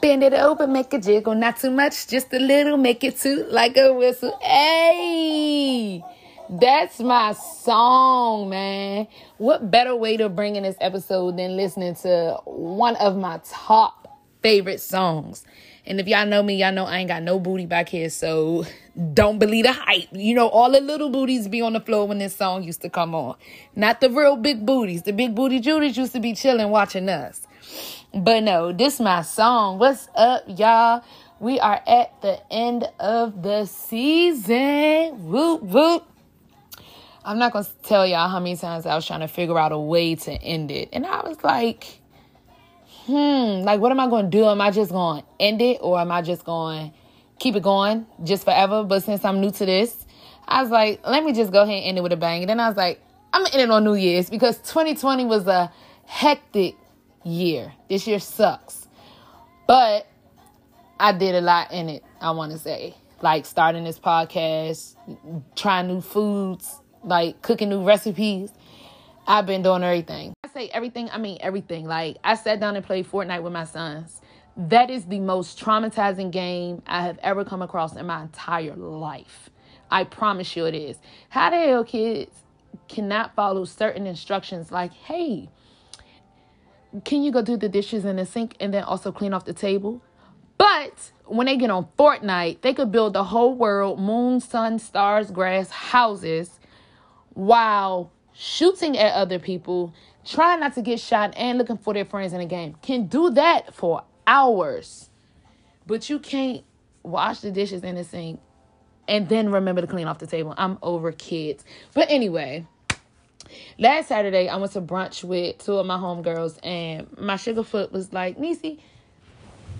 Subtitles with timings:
[0.00, 1.34] Bend it over, make it jiggle.
[1.34, 2.78] Not too much, just a little.
[2.78, 4.38] Make it toot like a whistle.
[4.40, 6.02] Hey,
[6.48, 9.06] that's my song, man.
[9.36, 14.18] What better way to bring in this episode than listening to one of my top
[14.42, 15.44] favorite songs?
[15.86, 18.64] And if y'all know me, y'all know I ain't got no booty back here, so
[19.14, 20.08] don't believe the hype.
[20.12, 22.90] You know, all the little booties be on the floor when this song used to
[22.90, 23.36] come on.
[23.74, 25.02] Not the real big booties.
[25.02, 27.46] The big booty Judies used to be chilling watching us.
[28.12, 29.78] But no, this my song.
[29.78, 31.02] What's up, y'all?
[31.38, 35.30] We are at the end of the season.
[35.30, 36.06] Whoop, whoop.
[37.24, 39.78] I'm not to tell y'all how many times I was trying to figure out a
[39.78, 40.88] way to end it.
[40.92, 41.99] And I was like,
[43.06, 44.46] hmm, like, what am I going to do?
[44.46, 46.96] Am I just going to end it or am I just going to
[47.38, 48.84] keep it going just forever?
[48.84, 50.06] But since I'm new to this,
[50.46, 52.42] I was like, let me just go ahead and end it with a bang.
[52.42, 53.00] And then I was like,
[53.32, 55.72] I'm going to end it on New Year's because 2020 was a
[56.06, 56.76] hectic
[57.24, 57.72] year.
[57.88, 58.88] This year sucks.
[59.66, 60.06] But
[60.98, 62.94] I did a lot in it, I want to say.
[63.22, 64.96] Like starting this podcast,
[65.54, 68.52] trying new foods, like cooking new recipes.
[69.26, 71.86] I've been doing everything I say everything, I mean everything.
[71.86, 74.20] Like I sat down and played Fortnite with my sons.
[74.56, 79.50] That is the most traumatizing game I have ever come across in my entire life.
[79.90, 80.98] I promise you it is.
[81.28, 82.42] How the hell kids
[82.88, 85.48] cannot follow certain instructions like, hey,
[87.04, 89.52] can you go do the dishes in the sink and then also clean off the
[89.52, 90.02] table?
[90.58, 95.30] But when they get on Fortnite, they could build the whole world, moon, sun, stars,
[95.30, 96.58] grass, houses,
[97.34, 99.92] while shooting at other people
[100.24, 103.28] trying not to get shot and looking for their friends in a game can do
[103.28, 105.10] that for hours.
[105.86, 106.64] But you can't
[107.02, 108.40] wash the dishes in the sink
[109.06, 110.54] and then remember to clean off the table.
[110.56, 111.66] I'm over kids.
[111.92, 112.66] But anyway,
[113.78, 118.10] last Saturday I went to brunch with two of my homegirls and my sugarfoot was
[118.14, 118.82] like, Nisi,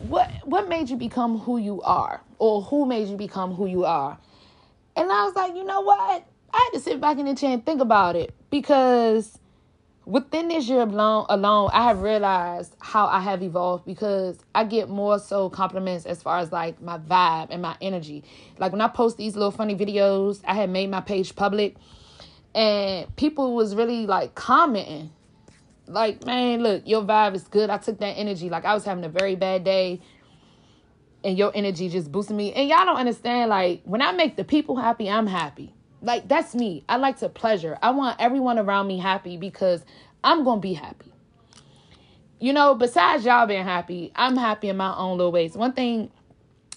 [0.00, 2.21] what what made you become who you are?
[2.38, 4.19] Or who made you become who you are?
[4.97, 6.27] And I was like, you know what?
[6.53, 9.38] I had to sit back in the chair and think about it because
[10.05, 14.89] within this year alone, alone, I have realized how I have evolved because I get
[14.89, 18.25] more so compliments as far as like my vibe and my energy.
[18.59, 21.77] Like when I post these little funny videos, I had made my page public
[22.55, 25.10] and people was really like commenting.
[25.87, 27.71] Like, man, look, your vibe is good.
[27.71, 28.49] I took that energy.
[28.49, 30.00] Like I was having a very bad day
[31.22, 32.53] and your energy just boosted me.
[32.53, 35.75] And y'all don't understand, like, when I make the people happy, I'm happy.
[36.03, 36.84] Like that's me.
[36.88, 37.78] I like to pleasure.
[37.83, 39.84] I want everyone around me happy because
[40.25, 41.12] I'm going to be happy.
[42.38, 45.55] You know, besides y'all being happy, I'm happy in my own little ways.
[45.55, 46.10] One thing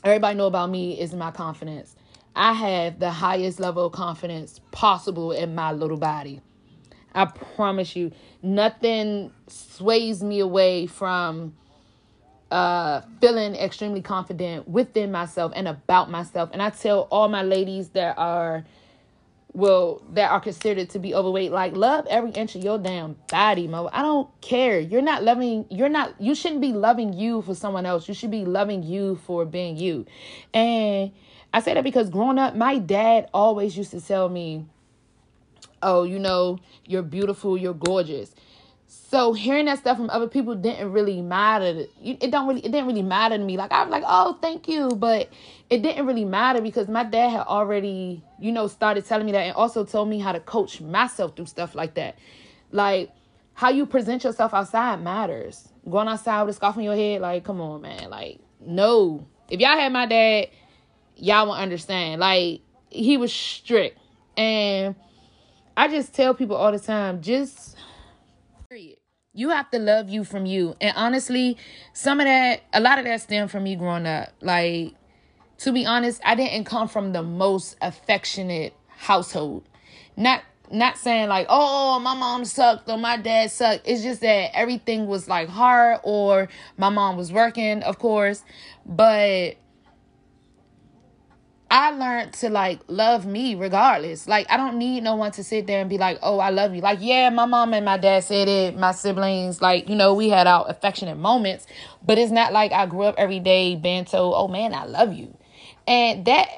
[0.04, 1.96] everybody know about me is my confidence.
[2.36, 6.42] I have the highest level of confidence possible in my little body.
[7.16, 11.56] I promise you, nothing sways me away from
[12.52, 16.50] uh, feeling extremely confident within myself and about myself.
[16.54, 18.66] And I tell all my ladies that are
[19.54, 23.68] well that are considered to be overweight like love every inch of your damn body
[23.68, 23.90] mo.
[23.94, 24.80] I don't care.
[24.80, 28.08] You're not loving you're not you shouldn't be loving you for someone else.
[28.08, 30.06] You should be loving you for being you.
[30.54, 31.12] And
[31.54, 34.66] i say that because growing up my dad always used to tell me
[35.84, 38.34] oh you know you're beautiful you're gorgeous.
[38.88, 41.86] So hearing that stuff from other people didn't really matter.
[42.04, 43.58] It don't really it didn't really matter to me.
[43.58, 45.30] Like I was like, "Oh, thank you," but
[45.74, 49.40] it didn't really matter because my dad had already, you know, started telling me that
[49.40, 52.16] and also told me how to coach myself through stuff like that.
[52.72, 53.10] Like
[53.56, 55.68] how you present yourself outside matters.
[55.90, 58.12] Going outside with a scarf on your head, like, come on, man.
[58.12, 59.26] Like, no.
[59.50, 60.50] If y'all had my dad,
[61.16, 62.22] y'all would understand.
[62.22, 63.98] Like, he was strict.
[64.38, 64.94] And
[65.76, 67.76] I just tell people all the time, just
[68.70, 68.98] period
[69.34, 70.76] you have to love you from you.
[70.80, 71.58] And honestly,
[71.94, 74.30] some of that, a lot of that stemmed from me growing up.
[74.40, 74.94] Like,
[75.60, 79.64] to be honest, I didn't come from the most affectionate household.
[80.16, 83.88] Not not saying like, oh, my mom sucked or my dad sucked.
[83.88, 88.44] It's just that everything was like hard or my mom was working, of course.
[88.86, 89.58] But
[91.70, 94.28] I learned to like love me regardless.
[94.28, 96.76] Like I don't need no one to sit there and be like, "Oh, I love
[96.76, 98.78] you." Like, yeah, my mom and my dad said it.
[98.78, 101.66] My siblings, like, you know, we had our affectionate moments,
[102.06, 103.76] but it's not like I grew up every day
[104.06, 105.36] told, "Oh man, I love you."
[105.88, 106.50] And that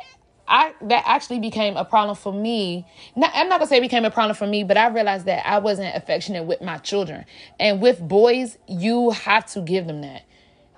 [0.48, 2.86] I that actually became a problem for me.
[3.16, 5.48] Not, I'm not gonna say it became a problem for me, but I realized that
[5.48, 7.26] I wasn't affectionate with my children.
[7.60, 10.24] And with boys, you have to give them that.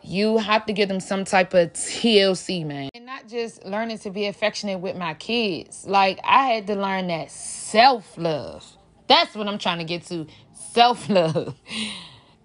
[0.04, 2.90] You have to give them some type of TLC, man.
[2.96, 5.86] And not just learning to be affectionate with my kids.
[5.86, 8.66] Like, I had to learn that self love.
[9.08, 11.56] That's what I'm trying to get to self love.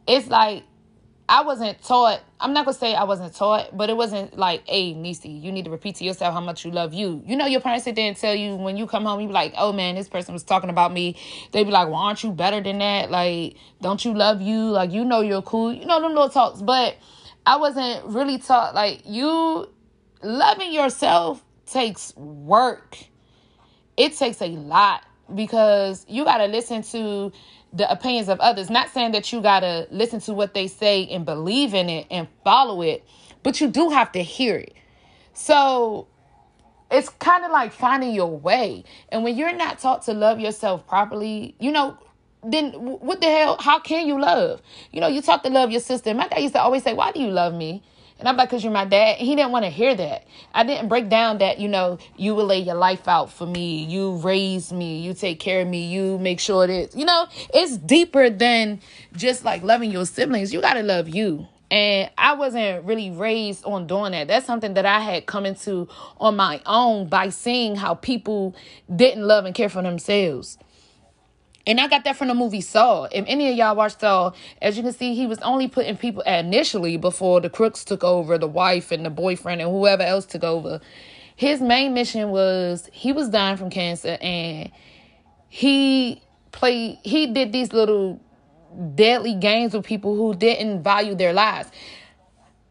[0.05, 0.65] It's like,
[1.33, 2.21] I wasn't taught.
[2.39, 5.65] I'm not gonna say I wasn't taught, but it wasn't like, hey, Nisi, you need
[5.65, 7.23] to repeat to yourself how much you love you.
[7.25, 9.33] You know, your parents sit there and tell you when you come home, you be
[9.33, 11.17] like, oh man, this person was talking about me.
[11.53, 13.11] They be like, well, aren't you better than that?
[13.11, 14.59] Like, don't you love you?
[14.59, 15.73] Like, you know you're cool.
[15.73, 16.61] You know them little talks.
[16.61, 16.97] But
[17.47, 19.71] I wasn't really taught like you
[20.23, 22.99] loving yourself takes work.
[23.97, 25.03] It takes a lot
[25.35, 27.33] because you got to listen to
[27.73, 28.71] the opinions of others.
[28.71, 32.07] Not saying that you got to listen to what they say and believe in it
[32.11, 33.05] and follow it,
[33.43, 34.75] but you do have to hear it.
[35.35, 36.09] So
[36.91, 38.85] it's kind of like finding your way.
[39.09, 41.99] And when you're not taught to love yourself properly, you know,
[42.45, 43.57] then what the hell?
[43.61, 44.61] How can you love?
[44.91, 46.13] You know, you talk to love your sister.
[46.13, 47.83] My dad used to always say, Why do you love me?
[48.23, 49.17] And I'm like, because you're my dad.
[49.17, 50.29] He didn't want to hear that.
[50.55, 53.83] I didn't break down that, you know, you will lay your life out for me.
[53.83, 55.01] You raise me.
[55.01, 55.89] You take care of me.
[55.89, 58.81] You make sure that, you know, it's deeper than
[59.17, 60.53] just like loving your siblings.
[60.53, 61.49] You got to love you.
[61.73, 64.29] And I wasn't really raised on doing that.
[64.29, 68.55] That's something that I had come into on my own by seeing how people
[68.95, 70.59] didn't love and care for themselves.
[71.67, 73.05] And I got that from the movie Saw.
[73.05, 76.23] If any of y'all watched Saw, as you can see, he was only putting people
[76.23, 80.43] initially before the crooks took over, the wife and the boyfriend and whoever else took
[80.43, 80.81] over.
[81.37, 84.71] His main mission was he was dying from cancer and
[85.49, 88.21] he played he did these little
[88.95, 91.71] deadly games with people who didn't value their lives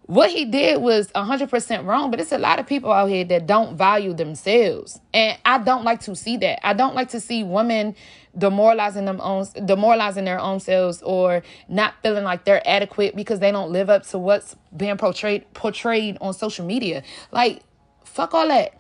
[0.03, 3.48] what he did was 100% wrong but it's a lot of people out here that
[3.48, 5.00] don't value themselves.
[5.13, 6.65] And i don't like to see that.
[6.65, 7.95] I don't like to see women
[8.38, 13.51] demoralizing them own demoralizing their own selves or not feeling like they're adequate because they
[13.51, 17.04] don't live up to what's being portrayed portrayed on social media.
[17.31, 17.62] Like
[18.06, 18.80] fuck all that.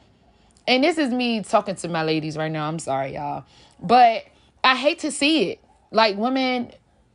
[0.67, 2.67] And this is me talking to my ladies right now.
[2.67, 3.45] I'm sorry y'all.
[3.81, 4.25] But
[4.63, 5.59] i hate to see it.
[5.91, 6.71] Like women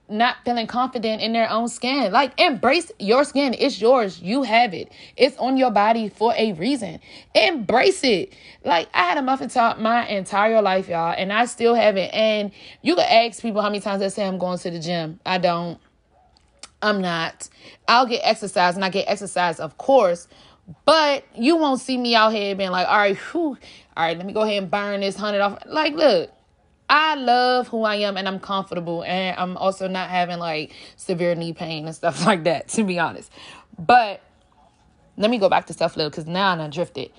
[0.08, 2.12] not feeling confident in their own skin.
[2.12, 3.54] Like, embrace your skin.
[3.58, 4.20] It's yours.
[4.20, 4.92] You have it.
[5.16, 7.00] It's on your body for a reason.
[7.34, 8.32] Embrace it.
[8.64, 12.12] Like, I had a muffin top my entire life, y'all, and I still have it.
[12.14, 15.20] And you can ask people how many times they say I'm going to the gym.
[15.26, 15.78] I don't.
[16.82, 17.48] I'm not.
[17.88, 20.28] I'll get exercise, and I get exercise, of course.
[20.84, 23.56] But you won't see me out here being like, all right, whew,
[23.96, 25.58] all right, let me go ahead and burn this hundred off.
[25.66, 26.30] Like, look,
[26.88, 31.34] I love who I am and I'm comfortable and I'm also not having like severe
[31.34, 33.30] knee pain and stuff like that, to be honest.
[33.78, 34.20] But
[35.16, 37.10] let me go back to self love because now I drifted.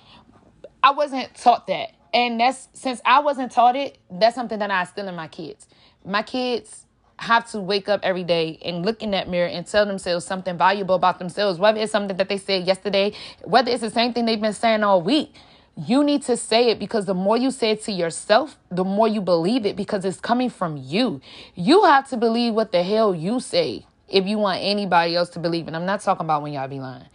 [0.84, 1.92] I wasn't taught that.
[2.14, 5.68] And that's since I wasn't taught it, that's something that I instill in my kids.
[6.06, 6.86] My kids
[7.20, 10.58] have to wake up every day and look in that mirror and tell themselves something
[10.58, 13.12] valuable about themselves, whether it's something that they said yesterday,
[13.44, 15.34] whether it's the same thing they've been saying all week
[15.78, 19.08] you need to say it because the more you say it to yourself, the more
[19.08, 21.22] you believe it because it's coming from you.
[21.54, 25.40] You have to believe what the hell you say if you want anybody else to
[25.40, 25.76] believe it.
[25.76, 27.06] I'm not talking about when y'all be lying.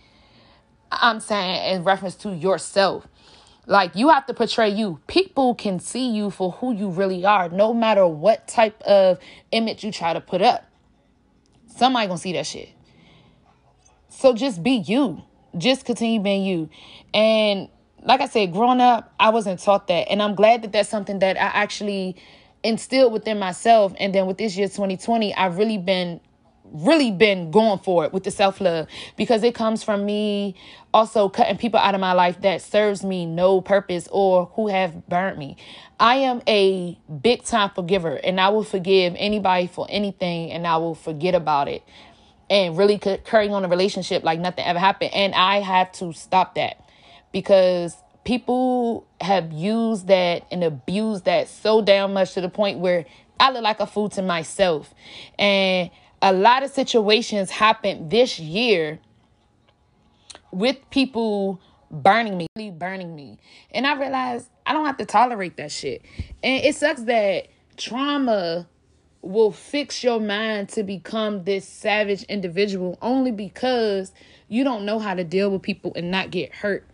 [0.92, 3.08] I'm saying in reference to yourself.
[3.66, 5.00] Like you have to portray you.
[5.08, 9.18] People can see you for who you really are, no matter what type of
[9.50, 10.64] image you try to put up.
[11.66, 12.68] Somebody gonna see that shit.
[14.08, 15.22] So just be you.
[15.58, 16.70] Just continue being you.
[17.12, 17.68] And
[18.04, 20.10] like I said, growing up, I wasn't taught that.
[20.10, 22.16] And I'm glad that that's something that I actually
[22.62, 23.94] instilled within myself.
[23.98, 26.20] And then with this year 2020, I've really been
[26.72, 30.54] really been going for it with the self-love because it comes from me
[30.94, 35.06] also cutting people out of my life that serves me no purpose or who have
[35.06, 35.56] burnt me.
[36.00, 40.78] I am a big time forgiver and I will forgive anybody for anything and I
[40.78, 41.82] will forget about it
[42.48, 46.54] and really carrying on a relationship like nothing ever happened and I have to stop
[46.54, 46.82] that
[47.32, 53.04] because people have used that and abused that so damn much to the point where
[53.40, 54.94] I look like a fool to myself.
[55.38, 59.00] And a lot of situations happened this year
[60.52, 61.60] with people
[61.90, 63.38] burning me, burning me.
[63.72, 66.02] And I realized I don't have to tolerate that shit.
[66.42, 68.68] And it sucks that trauma
[69.22, 74.12] will fix your mind to become this savage individual only because
[74.48, 76.86] you don't know how to deal with people and not get hurt.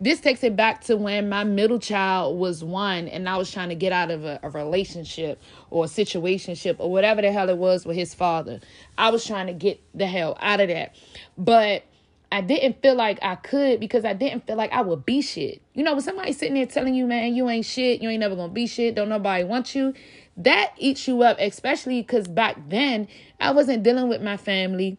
[0.00, 3.68] This takes it back to when my middle child was one and I was trying
[3.70, 7.58] to get out of a, a relationship or a situationship or whatever the hell it
[7.58, 8.60] was with his father.
[8.98, 10.94] I was trying to get the hell out of that.
[11.36, 11.84] But
[12.32, 15.60] I didn't feel like I could because I didn't feel like I would be shit.
[15.74, 18.34] You know, when somebody sitting there telling you, man, you ain't shit, you ain't never
[18.34, 19.92] gonna be shit, don't nobody want you,
[20.38, 23.06] that eats you up, especially because back then
[23.38, 24.96] I wasn't dealing with my family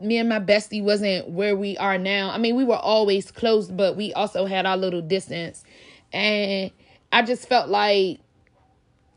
[0.00, 2.30] me and my bestie wasn't where we are now.
[2.30, 5.64] I mean, we were always close, but we also had our little distance.
[6.12, 6.70] And
[7.12, 8.20] I just felt like,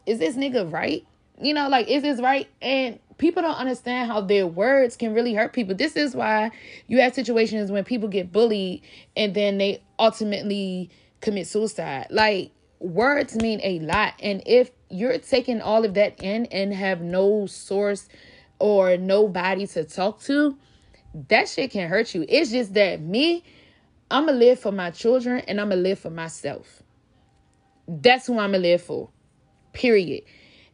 [0.06, 1.06] is this nigga right?
[1.42, 2.48] you know, like, is this right?
[2.62, 5.76] And people don't understand how their words can really hurt people.
[5.76, 6.52] This is why
[6.88, 8.82] you have situations when people get bullied
[9.16, 12.08] and then they ultimately commit suicide.
[12.10, 14.14] Like, words mean a lot.
[14.22, 18.08] And if you're taking all of that in and have no source
[18.60, 20.58] or nobody to talk to,
[21.14, 22.26] that shit can hurt you.
[22.28, 23.44] It's just that me,
[24.10, 26.84] I'm gonna live for my children and I'm gonna live for myself.
[27.88, 29.10] That's who I'm gonna live for.
[29.74, 30.24] Period.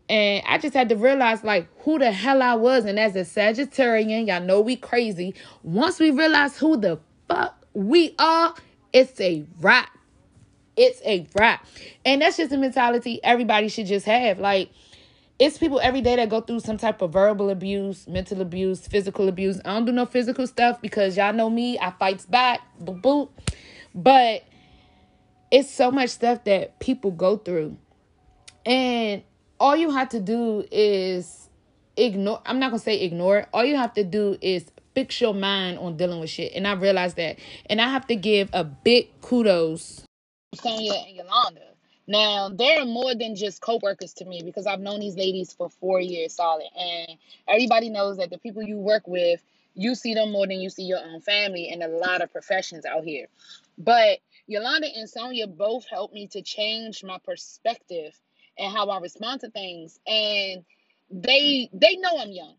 [0.10, 2.86] And I just had to realize like who the hell I was.
[2.86, 5.36] And as a Sagittarian, y'all know we crazy.
[5.64, 8.54] Once we realize who the fuck we are,
[8.94, 9.90] it's a wrap.
[10.76, 11.66] It's a wrap.
[12.06, 14.40] And that's just a mentality everybody should just have.
[14.40, 14.70] Like,
[15.40, 19.28] it's people every day that go through some type of verbal abuse, mental abuse, physical
[19.28, 19.60] abuse.
[19.64, 21.78] I don't do no physical stuff because y'all know me.
[21.80, 22.62] I fights back.
[22.82, 23.30] Boop boop.
[23.94, 24.44] But
[25.52, 27.78] it's so much stuff that people go through.
[28.66, 29.24] And
[29.60, 31.50] all you have to do is
[31.96, 33.50] ignore I'm not gonna say ignore it.
[33.54, 34.66] All you have to do is
[34.96, 36.54] fix your mind on dealing with shit.
[36.56, 37.38] And I realized that.
[37.70, 40.04] And I have to give a big kudos
[40.56, 41.77] Sonia and Yolanda.
[42.08, 46.00] Now, they're more than just co-workers to me because I've known these ladies for four
[46.00, 46.68] years solid.
[46.80, 49.44] And everybody knows that the people you work with,
[49.76, 52.86] you see them more than you see your own family in a lot of professions
[52.86, 53.28] out here.
[53.78, 58.18] But Yolanda and Sonia both helped me to change my perspective
[58.58, 60.00] and how I respond to things.
[60.08, 60.64] And
[61.12, 62.56] they they know I'm young.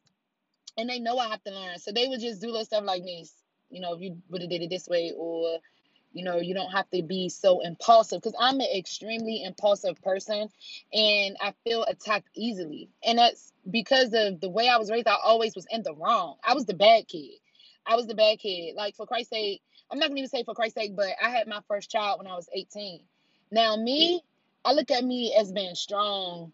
[0.77, 1.79] And they know I have to learn.
[1.79, 3.33] So they would just do little stuff like this.
[3.71, 5.59] You know, if you would have did it this way or
[6.13, 10.49] you know, you don't have to be so impulsive because I'm an extremely impulsive person
[10.93, 12.89] and I feel attacked easily.
[13.05, 15.07] And that's because of the way I was raised.
[15.07, 16.37] I always was in the wrong.
[16.45, 17.39] I was the bad kid.
[17.87, 18.75] I was the bad kid.
[18.75, 21.31] Like, for Christ's sake, I'm not going to even say for Christ's sake, but I
[21.31, 23.01] had my first child when I was 18.
[23.51, 24.23] Now, me,
[24.65, 26.53] I look at me as being strong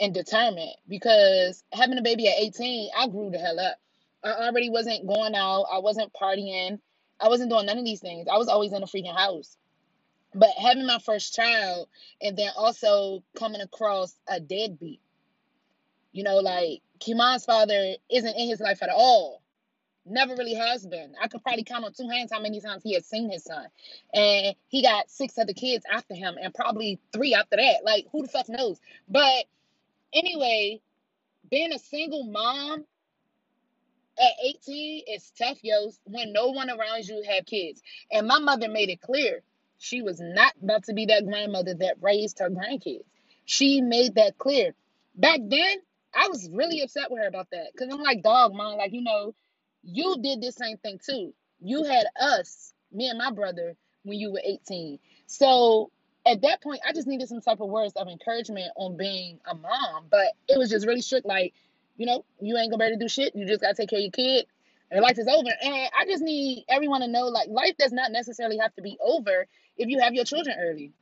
[0.00, 3.76] and determined because having a baby at 18, I grew the hell up.
[4.24, 6.80] I already wasn't going out, I wasn't partying.
[7.24, 8.28] I wasn't doing none of these things.
[8.30, 9.56] I was always in a freaking house.
[10.34, 11.88] But having my first child
[12.20, 15.00] and then also coming across a deadbeat,
[16.12, 19.40] you know, like Kiman's father isn't in his life at all.
[20.04, 21.14] Never really has been.
[21.18, 23.68] I could probably count on two hands how many times he has seen his son.
[24.12, 27.84] And he got six other kids after him and probably three after that.
[27.84, 28.78] Like, who the fuck knows?
[29.08, 29.46] But
[30.12, 30.82] anyway,
[31.50, 32.84] being a single mom
[34.18, 37.82] at 18 it's tough yo when no one around you have kids.
[38.12, 39.42] And my mother made it clear
[39.78, 43.04] she was not about to be that grandmother that raised her grandkids.
[43.44, 44.74] She made that clear.
[45.14, 45.78] Back then
[46.16, 49.02] i was really upset with her about that because i'm like dog mom like you
[49.02, 49.34] know
[49.82, 51.34] you did this same thing too.
[51.60, 55.90] You had us me and my brother when you were 18 so
[56.26, 59.54] at that point i just needed some type of words of encouragement on being a
[59.54, 61.52] mom but it was just really strict like
[61.96, 63.34] you know, you ain't gonna be able to do shit.
[63.34, 64.46] You just gotta take care of your kid.
[64.90, 65.48] And life is over.
[65.62, 68.96] And I just need everyone to know like life does not necessarily have to be
[69.02, 69.46] over
[69.76, 70.92] if you have your children early.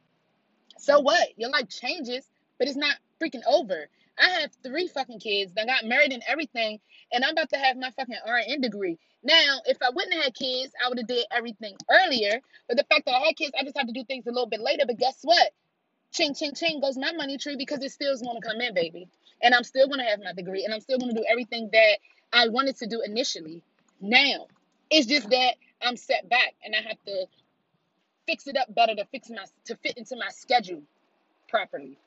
[0.78, 1.28] So what?
[1.36, 3.88] Your life changes, but it's not freaking over.
[4.18, 6.80] I have three fucking kids that got married and everything,
[7.10, 8.98] and I'm about to have my fucking RN degree.
[9.24, 12.40] Now, if I wouldn't have had kids, I would have did everything earlier.
[12.68, 14.48] But the fact that I had kids, I just have to do things a little
[14.48, 14.84] bit later.
[14.86, 15.52] But guess what?
[16.12, 19.08] Ching ching ching goes my money tree because it still's gonna come in, baby
[19.42, 21.70] and I'm still going to have my degree and I'm still going to do everything
[21.72, 21.98] that
[22.32, 23.62] I wanted to do initially.
[24.00, 24.46] Now,
[24.90, 27.26] it's just that I'm set back and I have to
[28.26, 30.82] fix it up better to fix my to fit into my schedule
[31.48, 31.98] properly.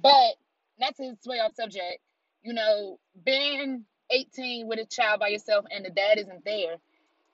[0.00, 0.34] But
[0.78, 1.98] not to sway off subject,
[2.42, 6.76] you know, being 18 with a child by yourself and the dad isn't there,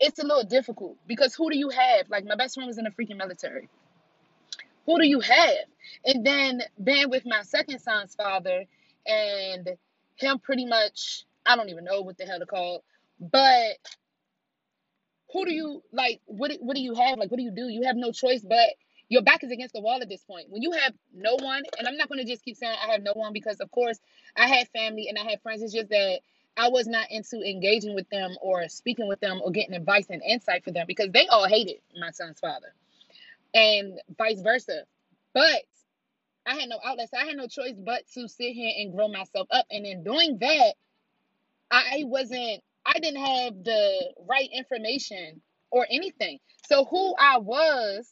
[0.01, 2.09] it's a little difficult because who do you have?
[2.09, 3.69] Like my best friend was in the freaking military.
[4.87, 5.67] Who do you have?
[6.05, 8.65] And then being with my second son's father,
[9.07, 9.69] and
[10.17, 12.85] him pretty much I don't even know what the hell to call,
[13.21, 13.79] but
[15.33, 16.21] who do you like?
[16.27, 17.19] What what do you have?
[17.19, 17.69] Like, what do you do?
[17.69, 18.69] You have no choice, but
[19.09, 20.49] your back is against the wall at this point.
[20.49, 23.03] When you have no one, and I'm not going to just keep saying I have
[23.03, 23.99] no one because, of course,
[24.37, 25.63] I had family and I had friends.
[25.63, 26.21] It's just that
[26.57, 30.23] I was not into engaging with them or speaking with them or getting advice and
[30.23, 32.73] insight for them because they all hated my son's father,
[33.53, 34.85] and vice versa.
[35.35, 35.63] But
[36.47, 37.11] I had no outlet.
[37.11, 39.67] So I had no choice but to sit here and grow myself up.
[39.71, 40.75] And in doing that,
[41.71, 46.39] I wasn't, I didn't have the right information or anything.
[46.69, 48.09] So who I was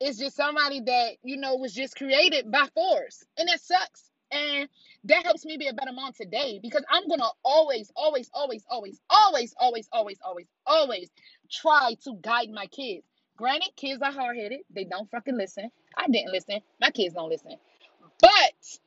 [0.00, 3.24] is just somebody that, you know, was just created by force.
[3.36, 4.10] And that sucks.
[4.30, 4.68] And
[5.04, 8.64] that helps me be a better mom today because I'm going to always, always, always,
[8.68, 11.10] always, always, always, always, always, always
[11.50, 13.06] try to guide my kids.
[13.36, 14.60] Granted, kids are hard headed.
[14.70, 15.70] They don't fucking listen.
[15.98, 16.60] I didn't listen.
[16.80, 17.56] My kids don't listen.
[18.20, 18.78] But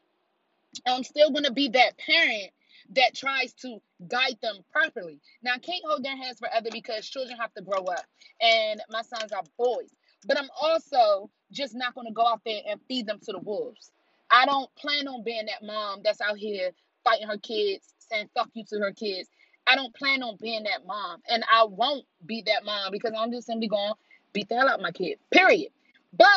[0.88, 2.52] I'm still going to be that parent
[2.96, 5.20] that tries to guide them properly.
[5.44, 8.06] Now, I can't hold their hands forever because children have to grow up,
[8.42, 9.90] and my sons are boys.
[10.26, 13.40] But I'm also just not going to go out there and feed them to the
[13.40, 13.92] wolves.
[14.30, 16.72] I don't plan on being that mom that's out here
[17.04, 19.30] fighting her kids, saying fuck you to her kids.
[19.68, 23.32] I don't plan on being that mom, and I won't be that mom because I'm
[23.32, 23.96] just simply going to
[24.34, 25.18] beat the hell out of my kid.
[25.32, 25.70] Period.
[26.14, 26.28] But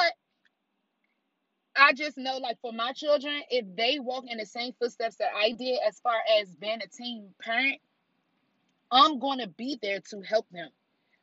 [1.76, 5.30] I just know, like for my children, if they walk in the same footsteps that
[5.36, 7.80] I did as far as being a teen parent,
[8.90, 10.68] I'm going to be there to help them.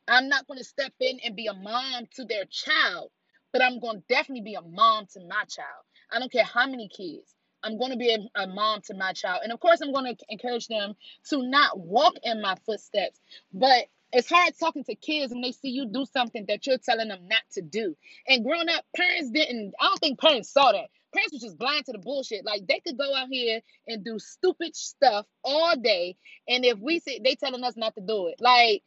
[0.08, 3.12] I'm not going to step in and be a mom to their child,
[3.54, 5.86] but I'm going to definitely be a mom to my child.
[6.12, 7.34] I don't care how many kids.
[7.64, 9.42] I'm going to be a, a mom to my child.
[9.44, 10.96] And of course, I'm going to encourage them
[11.30, 13.20] to not walk in my footsteps,
[13.54, 17.08] but it's hard talking to kids when they see you do something that you're telling
[17.08, 17.96] them not to do.
[18.28, 20.90] And growing up, parents didn't, I don't think parents saw that.
[21.14, 22.46] Parents were just blind to the bullshit.
[22.46, 26.18] Like they could go out here and do stupid stuff all day.
[26.48, 28.84] And if we see they telling us not to do it, like,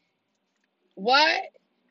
[0.95, 1.43] what?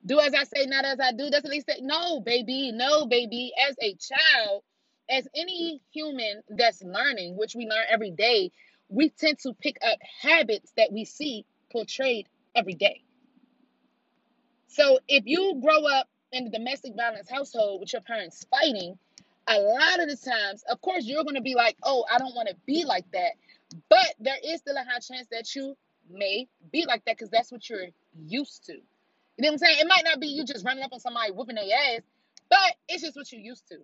[0.06, 1.30] Do as I say, not as I do.
[1.30, 1.80] That's what they say.
[1.82, 2.72] No, baby.
[2.72, 3.52] No, baby.
[3.70, 4.64] As a child,
[5.10, 8.52] as any human that's learning, which we learn every day,
[8.90, 13.04] we tend to pick up habits that we see portrayed every day.
[14.74, 18.98] So if you grow up in a domestic violence household with your parents fighting,
[19.48, 22.34] a lot of the times, of course, you're going to be like, oh, I don't
[22.34, 23.34] want to be like that.
[23.90, 25.78] But there is still a high chance that you
[26.10, 27.90] may be like that because that's what you're
[28.26, 28.74] used to.
[28.74, 28.82] You
[29.40, 29.78] know what I'm saying?
[29.80, 31.66] It might not be you just running up on somebody whooping their
[31.96, 32.02] ass,
[32.50, 33.78] but it's just what you're used to.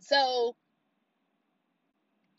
[0.00, 0.56] So,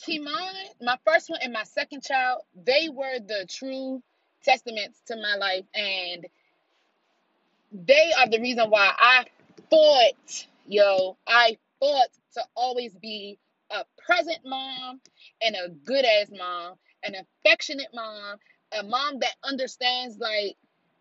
[0.06, 4.04] Kimon, my first one and my second child, they were the true
[4.44, 5.66] testaments to my life.
[5.74, 6.26] And
[7.72, 9.26] they are the reason why I
[9.70, 11.18] fought, yo.
[11.28, 13.40] I fought to always be
[13.72, 15.02] a present mom
[15.42, 18.38] and a good ass mom, an affectionate mom,
[18.78, 20.56] a mom that understands like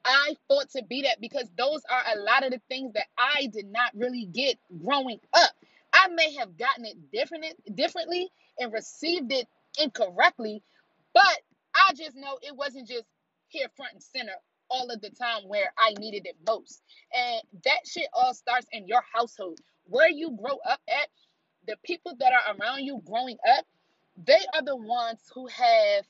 [0.04, 3.48] I fought to be that because those are a lot of the things that I
[3.52, 5.50] did not really get growing up.
[5.92, 9.46] I may have gotten it different differently and received it
[9.80, 10.62] incorrectly,
[11.14, 11.38] but
[11.74, 13.04] I just know it wasn't just
[13.48, 14.33] here front and center
[14.70, 16.83] all of the time where I needed it most.
[17.14, 19.59] And that shit all starts in your household.
[19.87, 21.09] Where you grow up at,
[21.66, 23.64] the people that are around you growing up,
[24.24, 26.04] they are the ones who have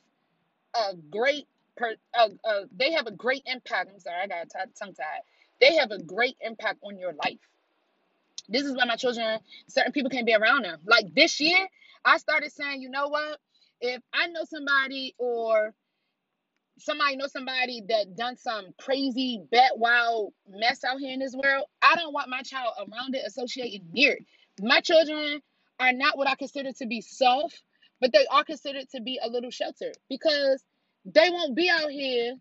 [0.74, 1.46] a great
[1.76, 3.90] per, uh, uh, they have a great impact.
[3.92, 5.22] I'm sorry, I got tongue tied.
[5.60, 7.38] They have a great impact on your life.
[8.48, 10.80] This is why my children, certain people can't be around them.
[10.86, 11.68] Like this year,
[12.04, 13.38] I started saying, you know what?
[13.80, 15.72] If I know somebody or
[16.80, 21.66] somebody know somebody that done some crazy, bad, wild mess out here in this world,
[21.82, 24.24] I don't want my child around it, associated near it.
[24.60, 25.40] My children
[25.78, 27.62] are not what I consider to be soft,
[28.00, 30.62] but they are considered to be a little sheltered because
[31.04, 32.34] they won't be out here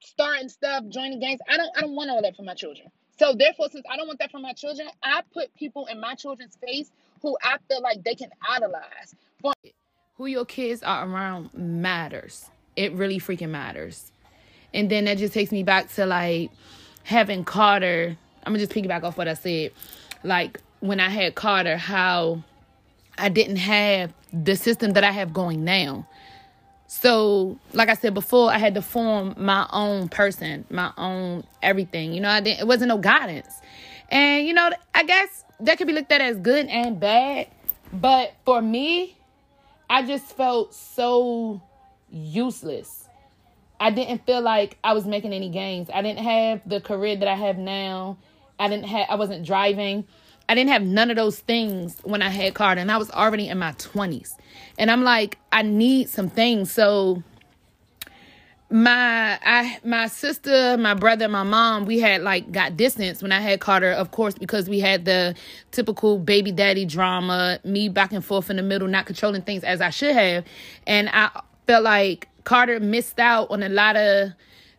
[0.00, 1.40] starting stuff, joining gangs.
[1.48, 2.88] I don't I don't want all that for my children.
[3.18, 6.14] So therefore, since I don't want that for my children, I put people in my
[6.14, 6.90] children's face
[7.22, 9.14] who I feel like they can idolize.
[9.40, 9.52] For
[10.16, 14.10] who your kids are around matters it really freaking matters.
[14.72, 16.50] And then that just takes me back to like
[17.04, 18.16] having Carter.
[18.44, 19.72] I'm gonna just piggyback off what I said.
[20.22, 22.42] Like when I had Carter, how
[23.16, 26.06] I didn't have the system that I have going now.
[26.86, 32.12] So, like I said before, I had to form my own person, my own everything.
[32.12, 32.60] You know, I didn't.
[32.60, 33.52] It wasn't no guidance,
[34.10, 37.48] and you know, I guess that could be looked at as good and bad.
[37.92, 39.16] But for me,
[39.88, 41.62] I just felt so
[42.14, 43.08] useless.
[43.80, 45.90] I didn't feel like I was making any gains.
[45.92, 48.16] I didn't have the career that I have now.
[48.58, 50.06] I didn't have I wasn't driving.
[50.48, 53.48] I didn't have none of those things when I had Carter and I was already
[53.48, 54.32] in my 20s.
[54.78, 56.70] And I'm like I need some things.
[56.70, 57.22] So
[58.70, 63.40] my I my sister, my brother, my mom, we had like got distance when I
[63.40, 65.34] had Carter, of course, because we had the
[65.72, 69.80] typical baby daddy drama, me back and forth in the middle, not controlling things as
[69.80, 70.44] I should have.
[70.86, 74.32] And I felt like Carter missed out on a lot of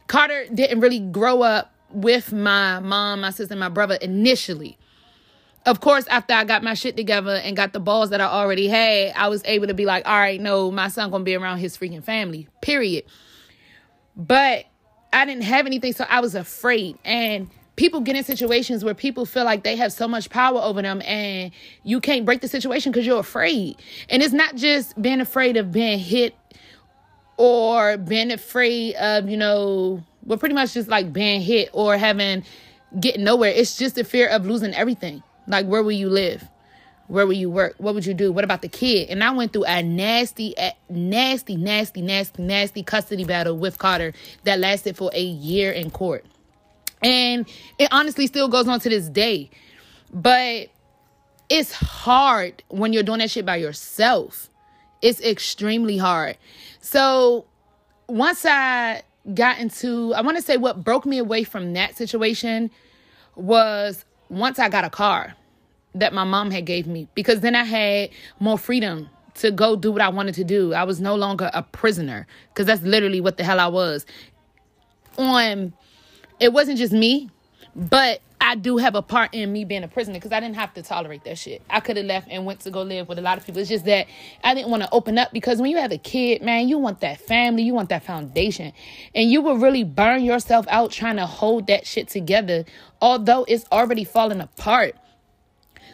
[0.07, 4.77] Carter didn't really grow up with my mom, my sister, my brother initially.
[5.65, 8.67] Of course, after I got my shit together and got the balls that I already
[8.67, 11.57] had, I was able to be like, all right, no, my son gonna be around
[11.57, 12.47] his freaking family.
[12.61, 13.05] Period.
[14.15, 14.65] But
[15.11, 16.99] I didn't have anything, so I was afraid.
[17.03, 20.81] And people get in situations where people feel like they have so much power over
[20.81, 21.51] them and
[21.83, 23.77] you can't break the situation because you're afraid.
[24.09, 26.35] And it's not just being afraid of being hit
[27.37, 32.43] or being afraid of, you know, well, pretty much just like being hit or having
[32.99, 33.51] getting nowhere.
[33.51, 35.21] It's just the fear of losing everything.
[35.47, 36.43] Like, where will you live?
[37.07, 37.75] Where will you work?
[37.77, 38.31] What would you do?
[38.31, 39.09] What about the kid?
[39.09, 40.55] And I went through a nasty,
[40.89, 46.25] nasty, nasty, nasty, nasty custody battle with Carter that lasted for a year in court.
[47.03, 49.51] And it honestly still goes on to this day.
[50.11, 50.69] But
[51.49, 54.49] it's hard when you're doing that shit by yourself.
[55.01, 56.37] It's extremely hard.
[56.79, 57.45] So
[58.07, 59.03] once I
[59.33, 62.71] got into, I want to say what broke me away from that situation
[63.35, 65.35] was once I got a car
[65.93, 69.91] that my mom had gave me because then I had more freedom to go do
[69.91, 70.73] what I wanted to do.
[70.73, 74.05] I was no longer a prisoner because that's literally what the hell I was.
[75.17, 75.73] On
[76.39, 77.29] it wasn't just me,
[77.75, 80.73] but I do have a part in me being a prisoner because I didn't have
[80.75, 81.63] to tolerate that shit.
[81.69, 83.59] I could have left and went to go live with a lot of people.
[83.59, 84.07] It's just that
[84.43, 87.01] I didn't want to open up because when you have a kid, man, you want
[87.01, 88.71] that family, you want that foundation.
[89.15, 92.65] And you will really burn yourself out trying to hold that shit together,
[93.01, 94.95] although it's already falling apart.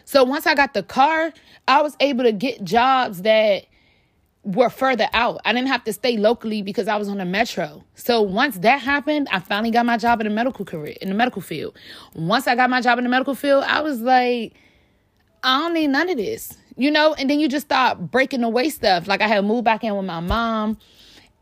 [0.03, 1.31] So once I got the car,
[1.69, 3.65] I was able to get jobs that
[4.43, 5.39] were further out.
[5.45, 7.83] I didn't have to stay locally because I was on the metro.
[7.95, 11.15] So once that happened, I finally got my job in the medical career, in the
[11.15, 11.77] medical field.
[12.15, 14.53] Once I got my job in the medical field, I was like,
[15.43, 16.57] I don't need none of this.
[16.75, 19.07] You know, and then you just start breaking away stuff.
[19.07, 20.77] Like I had moved back in with my mom.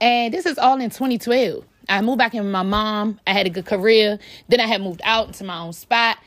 [0.01, 1.63] And this is all in 2012.
[1.87, 3.19] I moved back in with my mom.
[3.25, 4.19] I had a good career.
[4.49, 6.17] Then I had moved out into my own spot.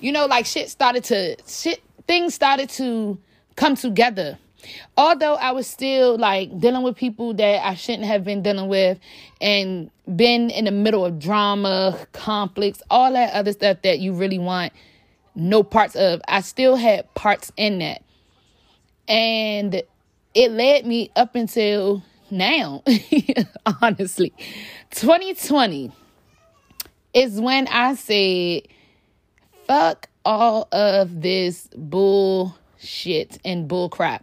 [0.00, 3.18] You know, like shit started to shit things started to
[3.56, 4.38] come together
[4.96, 8.98] although I was still like dealing with people that I shouldn't have been dealing with
[9.40, 14.38] and been in the middle of drama, conflicts, all that other stuff that you really
[14.38, 14.72] want
[15.34, 18.02] no parts of, I still had parts in that.
[19.08, 19.82] And
[20.34, 22.82] it led me up until now,
[23.82, 24.32] honestly.
[24.90, 25.92] 2020
[27.14, 28.62] is when I said,
[29.66, 34.22] fuck all of this bullshit and bullcrap.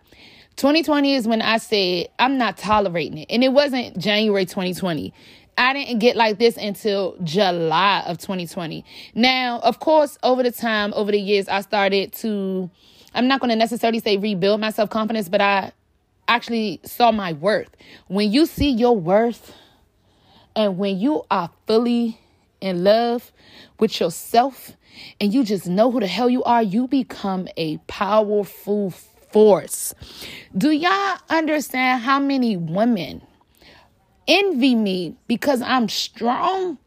[0.60, 3.28] 2020 is when I said I'm not tolerating it.
[3.30, 5.14] And it wasn't January 2020.
[5.58, 8.84] I didn't get like this until July of 2020.
[9.16, 12.70] Now, of course, over the time, over the years, I started to,
[13.14, 15.72] I'm not going to necessarily say rebuild my self confidence, but I
[16.28, 17.70] actually saw my worth.
[18.08, 19.56] When you see your worth
[20.58, 22.20] and when you are fully
[22.60, 23.32] in love
[23.80, 24.74] with yourself
[25.22, 28.92] and you just know who the hell you are, you become a powerful
[29.32, 29.94] force.
[30.58, 33.22] Do y'all understand how many women
[34.28, 36.78] envy me because I'm strong?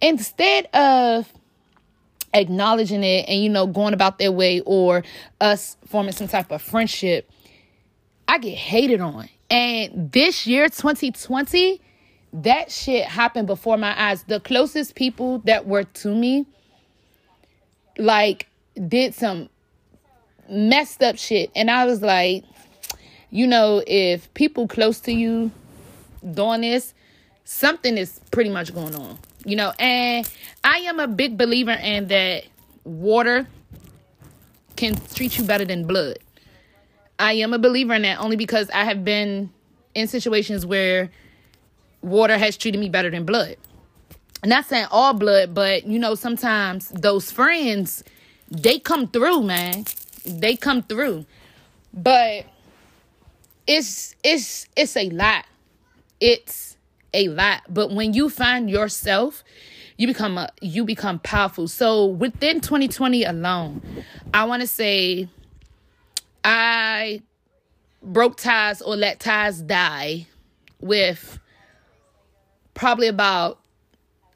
[0.00, 1.32] Instead of
[2.34, 5.02] acknowledging it and, you know, going about their way or
[5.40, 7.30] us forming some type of friendship,
[8.28, 9.28] I get hated on.
[9.50, 11.80] And this year, 2020,
[12.34, 14.24] that shit happened before my eyes.
[14.24, 16.46] The closest people that were to me,
[17.98, 18.46] like,
[18.88, 19.50] did some
[20.52, 21.50] messed up shit.
[21.56, 22.44] And I was like,
[23.30, 25.50] you know, if people close to you
[26.34, 26.94] doing this,
[27.44, 29.18] something is pretty much going on.
[29.44, 30.30] You know, and
[30.62, 32.44] I am a big believer in that
[32.84, 33.46] water
[34.76, 36.18] can treat you better than blood.
[37.18, 39.50] I am a believer in that only because I have been
[39.94, 41.10] in situations where
[42.02, 43.56] water has treated me better than blood.
[44.44, 48.02] Not saying all blood, but you know, sometimes those friends,
[48.50, 49.84] they come through, man
[50.24, 51.26] they come through.
[51.92, 52.46] But
[53.66, 55.44] it's it's it's a lot.
[56.20, 56.76] It's
[57.14, 57.62] a lot.
[57.68, 59.44] But when you find yourself,
[59.96, 61.68] you become a you become powerful.
[61.68, 63.82] So within 2020 alone,
[64.32, 65.28] I want to say
[66.44, 67.22] I
[68.02, 70.26] broke ties or let ties die
[70.80, 71.38] with
[72.74, 73.60] probably about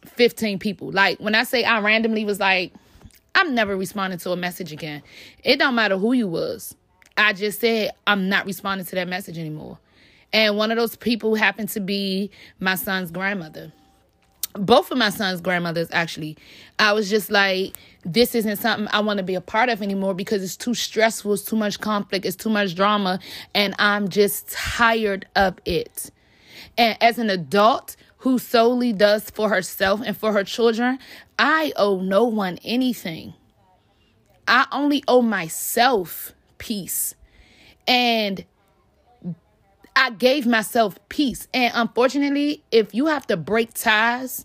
[0.05, 0.92] 15 people.
[0.92, 2.72] Like when I say I randomly was like
[3.37, 5.03] I'm never responding to a message again.
[5.44, 6.75] It don't matter who you was.
[7.18, 9.79] I just said I'm not responding to that message anymore.
[10.33, 13.72] And one of those people happened to be my son's grandmother.
[14.55, 16.38] Both of my son's grandmothers, actually.
[16.79, 20.14] I was just like, this isn't something I want to be a part of anymore
[20.14, 23.18] because it's too stressful, it's too much conflict, it's too much drama,
[23.55, 26.11] and I'm just tired of it.
[26.79, 27.96] And as an adult,
[28.27, 30.99] who solely does for herself and for her children,
[31.39, 33.35] I owe no one anything.
[34.49, 37.15] I only owe myself peace.
[37.87, 38.45] And
[39.95, 41.47] I gave myself peace.
[41.55, 44.45] And unfortunately, if you have to break ties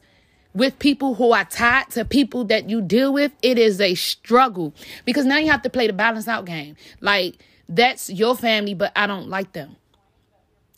[0.53, 4.75] with people who are tied to people that you deal with, it is a struggle
[5.05, 6.75] because now you have to play the balance out game.
[6.99, 9.75] Like, that's your family, but I don't like them.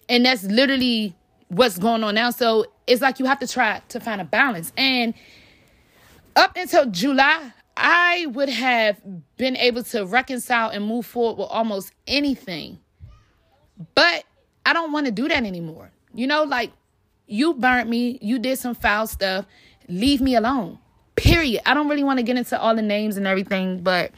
[0.07, 1.17] And that's literally
[1.53, 2.29] what's going on now.
[2.29, 4.71] So it's like you have to try to find a balance.
[4.77, 5.13] And
[6.35, 9.01] up until July, I would have
[9.37, 12.79] been able to reconcile and move forward with almost anything.
[13.95, 14.23] But
[14.65, 15.91] I don't want to do that anymore.
[16.13, 16.71] You know, like
[17.27, 19.45] you burnt me, you did some foul stuff,
[19.87, 20.79] leave me alone.
[21.15, 21.61] Period.
[21.65, 24.11] I don't really want to get into all the names and everything, but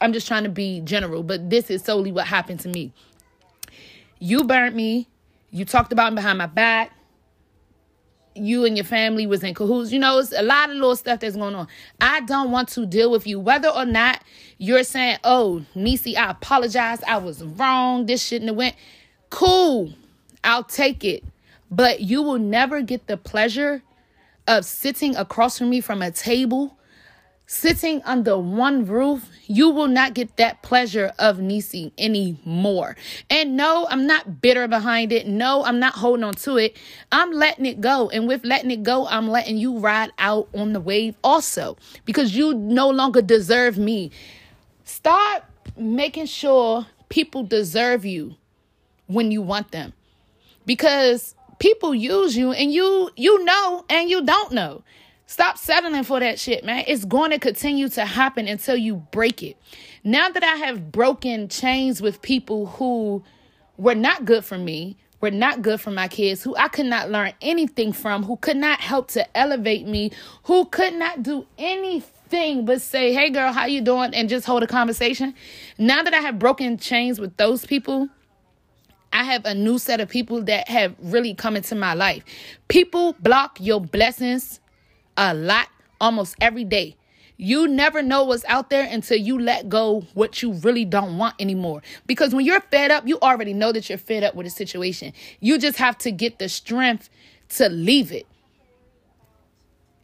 [0.00, 1.22] I'm just trying to be general.
[1.22, 2.92] But this is solely what happened to me.
[4.18, 5.08] You burnt me.
[5.54, 6.90] You talked about me behind my back.
[8.34, 9.92] You and your family was in cahoots.
[9.92, 11.68] You know, it's a lot of little stuff that's going on.
[12.00, 13.38] I don't want to deal with you.
[13.38, 14.20] Whether or not
[14.58, 17.04] you're saying, oh, Nisi, I apologize.
[17.04, 18.06] I was wrong.
[18.06, 18.74] This shouldn't have went.
[19.30, 19.92] Cool.
[20.42, 21.22] I'll take it.
[21.70, 23.84] But you will never get the pleasure
[24.48, 26.76] of sitting across from me from a table,
[27.46, 32.96] sitting under one roof, you will not get that pleasure of Nisi anymore.
[33.28, 35.26] And no, I'm not bitter behind it.
[35.26, 36.76] No, I'm not holding on to it.
[37.12, 38.08] I'm letting it go.
[38.08, 42.34] And with letting it go, I'm letting you ride out on the wave also because
[42.36, 44.10] you no longer deserve me.
[44.84, 45.44] Start
[45.76, 48.36] making sure people deserve you
[49.06, 49.92] when you want them.
[50.66, 54.82] Because people use you and you you know and you don't know.
[55.26, 56.84] Stop settling for that shit, man.
[56.86, 59.56] It's going to continue to happen until you break it.
[60.04, 63.24] Now that I have broken chains with people who
[63.78, 67.10] were not good for me, were not good for my kids, who I could not
[67.10, 72.66] learn anything from, who could not help to elevate me, who could not do anything
[72.66, 75.34] but say, "Hey girl, how you doing?" and just hold a conversation.
[75.78, 78.08] Now that I have broken chains with those people,
[79.12, 82.24] I have a new set of people that have really come into my life.
[82.68, 84.60] People block your blessings
[85.16, 85.68] a lot
[86.00, 86.96] almost every day.
[87.36, 91.34] You never know what's out there until you let go what you really don't want
[91.40, 91.82] anymore.
[92.06, 95.12] Because when you're fed up, you already know that you're fed up with a situation.
[95.40, 97.10] You just have to get the strength
[97.50, 98.26] to leave it.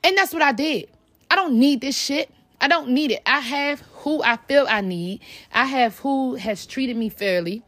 [0.03, 0.89] And that's what I did.
[1.31, 2.31] I don't need this shit.
[2.61, 3.23] I don't need it.
[3.25, 5.21] I have who I feel I need.
[5.53, 7.63] I have who has treated me fairly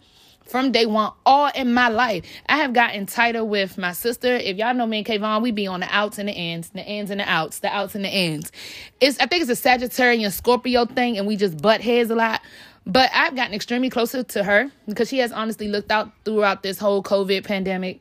[0.53, 2.27] from day one, all in my life.
[2.47, 4.37] I have gotten tighter with my sister.
[4.37, 6.83] If y'all know me and Kayvon, we be on the outs and the ends, the
[6.83, 8.53] ends and the outs, the outs and the ends.
[9.01, 12.43] It's I think it's a Sagittarian Scorpio thing, and we just butt heads a lot.
[12.85, 16.79] But I've gotten extremely closer to her because she has honestly looked out throughout this
[16.79, 18.01] whole COVID pandemic.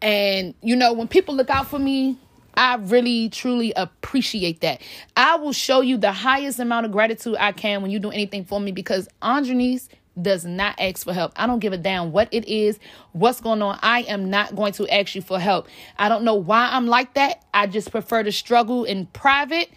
[0.00, 2.16] And you know, when people look out for me,
[2.54, 4.80] I really truly appreciate that.
[5.18, 8.46] I will show you the highest amount of gratitude I can when you do anything
[8.46, 9.88] for me because Andrenice
[10.20, 11.32] does not ask for help.
[11.36, 12.78] I don't give a damn what it is,
[13.12, 13.78] what's going on.
[13.82, 15.68] I am not going to ask you for help.
[15.98, 17.44] I don't know why I'm like that.
[17.54, 19.70] I just prefer to struggle in private.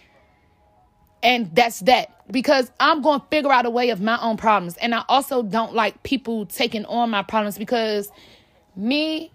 [1.21, 4.75] And that's that because I'm going to figure out a way of my own problems.
[4.77, 8.11] And I also don't like people taking on my problems because
[8.75, 9.31] me,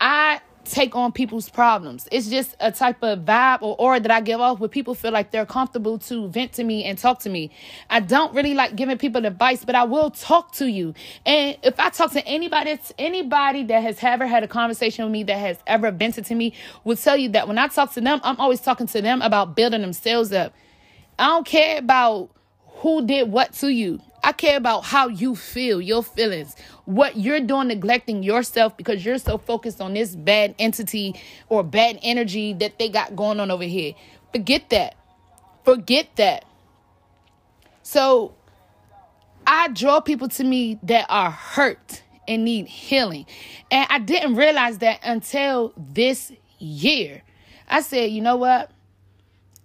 [0.00, 2.08] I take on people's problems.
[2.12, 5.12] It's just a type of vibe or aura that I give off where people feel
[5.12, 7.50] like they're comfortable to vent to me and talk to me.
[7.90, 10.94] I don't really like giving people advice, but I will talk to you.
[11.26, 15.12] And if I talk to anybody, it's anybody that has ever had a conversation with
[15.12, 16.54] me that has ever vented to me
[16.84, 19.56] will tell you that when I talk to them, I'm always talking to them about
[19.56, 20.54] building themselves up.
[21.18, 22.30] I don't care about
[22.66, 24.00] who did what to you.
[24.22, 26.54] I care about how you feel, your feelings,
[26.84, 31.98] what you're doing, neglecting yourself because you're so focused on this bad entity or bad
[32.02, 33.94] energy that they got going on over here.
[34.32, 34.96] Forget that.
[35.64, 36.44] Forget that.
[37.82, 38.34] So
[39.46, 43.26] I draw people to me that are hurt and need healing.
[43.70, 47.22] And I didn't realize that until this year.
[47.68, 48.70] I said, you know what?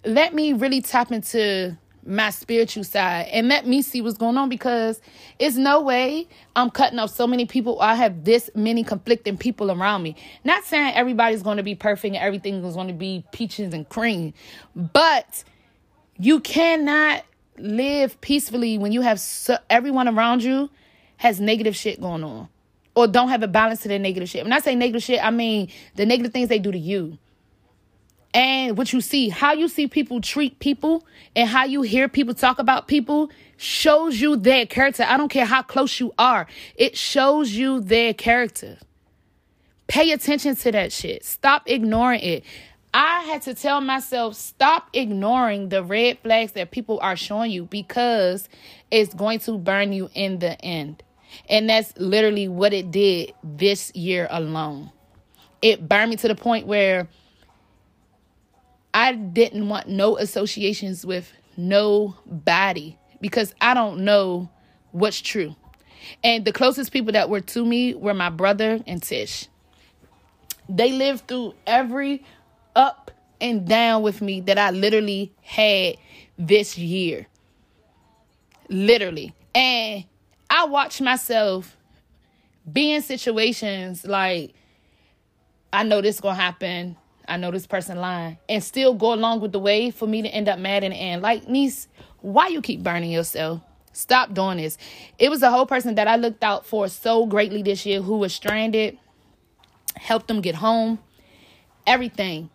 [0.05, 4.47] Let me really tap into my spiritual side and let me see what's going on
[4.47, 5.01] because
[5.39, 7.81] it's no way I'm cutting off so many people.
[7.81, 10.15] I have this many conflicting people around me.
[10.43, 13.87] Not saying everybody's going to be perfect and everything is going to be peaches and
[13.89, 14.33] cream,
[14.75, 15.43] but
[16.17, 17.23] you cannot
[17.57, 20.69] live peacefully when you have so, everyone around you
[21.17, 22.49] has negative shit going on
[22.95, 24.43] or don't have a balance to their negative shit.
[24.43, 27.17] When I say negative shit, I mean the negative things they do to you
[28.35, 32.33] and what you see, how you see people treat people and how you hear people
[32.33, 35.05] talk about people shows you their character.
[35.07, 36.45] I don't care how close you are,
[36.75, 38.77] it shows you their character.
[39.87, 41.23] Pay attention to that shit.
[41.23, 42.43] Stop ignoring it.
[42.93, 47.65] I had to tell myself, stop ignoring the red flags that people are showing you
[47.65, 48.49] because
[48.91, 51.03] it's going to burn you in the end.
[51.49, 54.91] And that's literally what it did this year alone.
[55.61, 57.07] It burned me to the point where
[58.95, 64.49] I didn't want no associations with nobody because I don't know
[64.91, 65.53] what's true.
[66.23, 69.49] And the closest people that were to me were my brother and Tish.
[70.69, 72.23] They lived through every
[72.73, 75.97] up and down with me that I literally had
[76.37, 77.27] this year.
[78.69, 79.35] Literally.
[79.53, 80.05] And
[80.49, 81.75] I watched myself
[82.71, 84.53] be in situations like
[85.73, 86.95] I know this gonna happen.
[87.27, 90.27] I know this person lying, and still go along with the way for me to
[90.29, 91.21] end up mad in the end.
[91.21, 91.87] Like, niece,
[92.21, 93.61] why you keep burning yourself?
[93.93, 94.77] Stop doing this.
[95.17, 98.17] It was a whole person that I looked out for so greatly this year who
[98.17, 98.97] was stranded,
[99.95, 100.99] helped them get home,
[101.87, 102.49] everything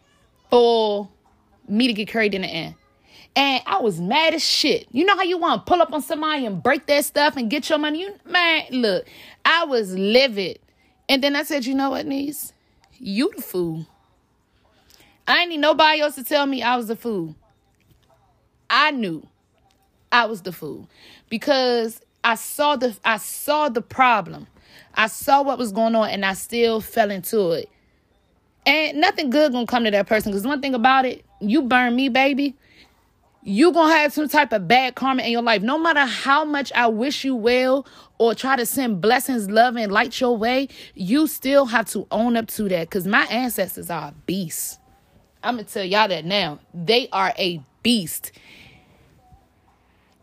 [0.51, 1.09] for
[1.69, 2.75] me to get carried in the end.
[3.37, 4.87] And I was mad as shit.
[4.91, 7.49] You know how you want to pull up on somebody and break their stuff and
[7.49, 8.03] get your money?
[8.03, 9.07] You man, look,
[9.45, 10.59] I was livid.
[11.09, 12.53] And then I said, you know what, niece?
[12.99, 13.87] You the fool.
[15.31, 17.37] I ain't need nobody else to tell me I was the fool.
[18.69, 19.27] I knew
[20.11, 20.89] I was the fool
[21.29, 24.49] because I saw the I saw the problem.
[24.95, 27.69] I saw what was going on and I still fell into it.
[28.67, 30.33] And nothing good gonna come to that person.
[30.33, 32.57] Cause one thing about it, you burn me, baby.
[33.43, 35.63] You gonna have some type of bad karma in your life.
[35.63, 37.87] No matter how much I wish you well
[38.19, 40.67] or try to send blessings, love, and light your way,
[40.97, 42.91] you still have to own up to that.
[42.91, 44.80] Cause my ancestors are beasts.
[45.43, 46.59] I'm gonna tell y'all that now.
[46.75, 48.33] They are a beast.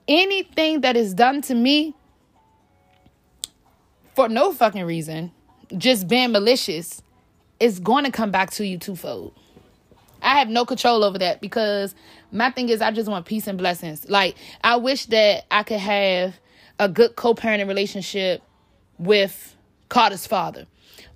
[0.08, 1.94] Anything that is done to me
[4.16, 5.32] for no fucking reason,
[5.78, 7.02] just being malicious,
[7.60, 9.34] is going to come back to you twofold.
[10.22, 11.94] I have no control over that because
[12.32, 14.10] my thing is I just want peace and blessings.
[14.10, 16.40] Like I wish that I could have
[16.80, 18.42] a good co-parenting relationship
[18.98, 19.56] with
[19.90, 20.68] Carter's father.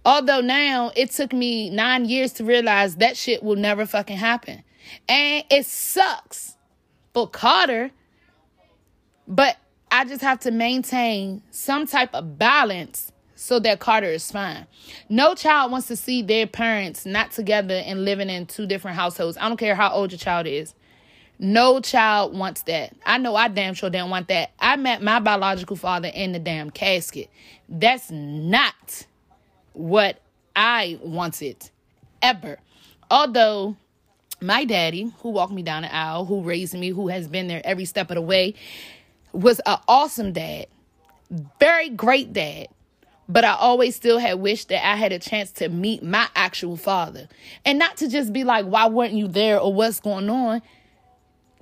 [0.03, 4.63] Although now it took me nine years to realize that shit will never fucking happen.
[5.07, 6.57] And it sucks
[7.13, 7.91] for Carter,
[9.27, 9.57] but
[9.91, 14.65] I just have to maintain some type of balance so that Carter is fine.
[15.09, 19.37] No child wants to see their parents not together and living in two different households.
[19.37, 20.73] I don't care how old your child is.
[21.37, 22.95] No child wants that.
[23.03, 24.51] I know I damn sure didn't want that.
[24.59, 27.29] I met my biological father in the damn casket.
[27.67, 29.05] That's not
[29.73, 30.21] what
[30.55, 31.69] I wanted
[32.21, 32.59] ever.
[33.09, 33.75] Although
[34.41, 37.61] my daddy, who walked me down the aisle, who raised me, who has been there
[37.63, 38.55] every step of the way,
[39.33, 40.67] was an awesome dad,
[41.59, 42.67] very great dad.
[43.29, 46.75] But I always still had wished that I had a chance to meet my actual
[46.75, 47.29] father.
[47.63, 50.61] And not to just be like, why weren't you there or what's going on?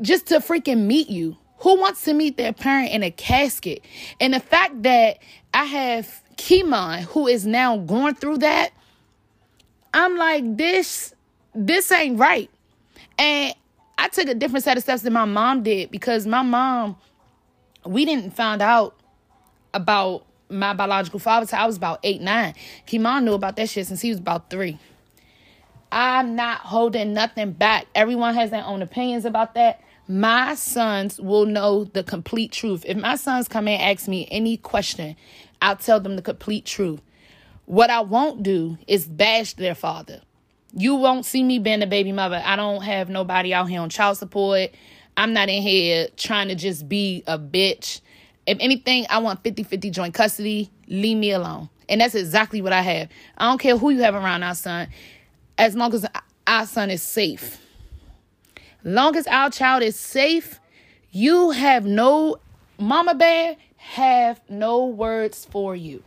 [0.01, 1.37] Just to freaking meet you.
[1.59, 3.83] Who wants to meet their parent in a casket?
[4.19, 5.19] And the fact that
[5.53, 8.71] I have Kimon, who is now going through that,
[9.93, 11.13] I'm like, this,
[11.53, 12.49] this ain't right.
[13.17, 13.53] And
[13.97, 16.95] I took a different set of steps than my mom did because my mom,
[17.85, 18.95] we didn't find out
[19.73, 22.55] about my biological father until I was about eight, nine.
[22.87, 24.79] Kimon knew about that shit since he was about three.
[25.91, 27.87] I'm not holding nothing back.
[27.93, 29.81] Everyone has their own opinions about that.
[30.07, 32.83] My sons will know the complete truth.
[32.87, 35.15] If my sons come and ask me any question
[35.61, 37.01] I'll tell them the complete truth.
[37.65, 40.21] What I won't do is bash their father.
[40.73, 42.41] You won't see me being a baby mother.
[42.43, 44.71] I don't have nobody out here on child support.
[45.17, 48.01] I'm not in here trying to just be a bitch.
[48.45, 50.71] If anything, I want 50 50 joint custody.
[50.87, 51.69] Leave me alone.
[51.87, 53.09] And that's exactly what I have.
[53.37, 54.87] I don't care who you have around our son,
[55.57, 56.05] as long as
[56.47, 57.59] our son is safe.
[58.83, 60.59] Long as our child is safe,
[61.11, 62.37] you have no
[62.77, 63.57] mama bear
[63.89, 66.03] have no words for you.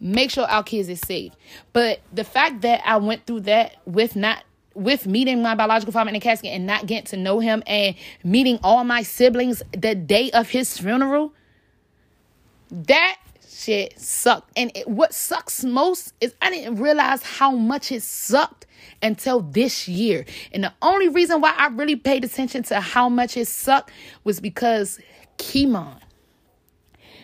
[0.00, 1.32] Make sure our kids is safe.
[1.74, 4.44] But the fact that I went through that with not
[4.74, 7.94] with meeting my biological father in the casket and not getting to know him and
[8.24, 11.34] meeting all my siblings the day of his funeral,
[12.70, 14.50] that shit sucked.
[14.56, 18.64] And it, what sucks most is I didn't realize how much it sucked
[19.02, 20.24] until this year.
[20.52, 23.90] And the only reason why I really paid attention to how much it sucked
[24.24, 24.98] was because
[25.36, 26.01] Kimon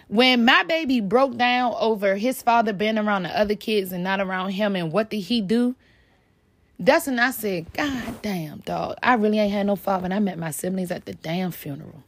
[0.09, 4.21] when my baby broke down over his father being around the other kids and not
[4.21, 5.77] around him and what did he do,
[6.79, 10.07] that's when I said, God damn, dog, I really ain't had no father.
[10.07, 12.03] And I met my siblings at the damn funeral.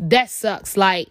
[0.00, 0.76] That sucks.
[0.76, 1.08] Like,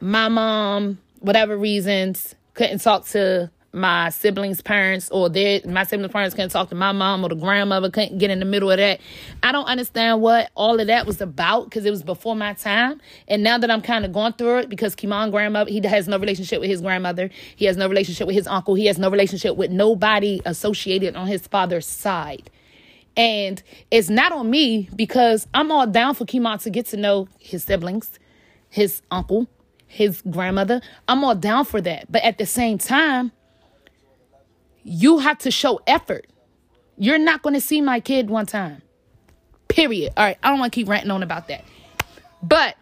[0.00, 6.34] my mom, whatever reasons, couldn't talk to my siblings' parents or their my siblings' parents
[6.34, 9.00] couldn't talk to my mom or the grandmother couldn't get in the middle of that.
[9.42, 13.00] I don't understand what all of that was about because it was before my time.
[13.28, 16.18] And now that I'm kind of going through it, because Kimon grandmother, he has no
[16.18, 19.56] relationship with his grandmother, he has no relationship with his uncle, he has no relationship
[19.56, 22.50] with nobody associated on his father's side.
[23.16, 27.28] And it's not on me because I'm all down for Kimon to get to know
[27.38, 28.18] his siblings,
[28.68, 29.48] his uncle,
[29.86, 30.80] his grandmother.
[31.08, 32.10] I'm all down for that.
[32.10, 33.32] But at the same time,
[34.84, 36.26] you have to show effort.
[36.96, 38.82] You're not going to see my kid one time.
[39.68, 40.12] Period.
[40.16, 41.64] All right, I don't want to keep ranting on about that.
[42.42, 42.76] But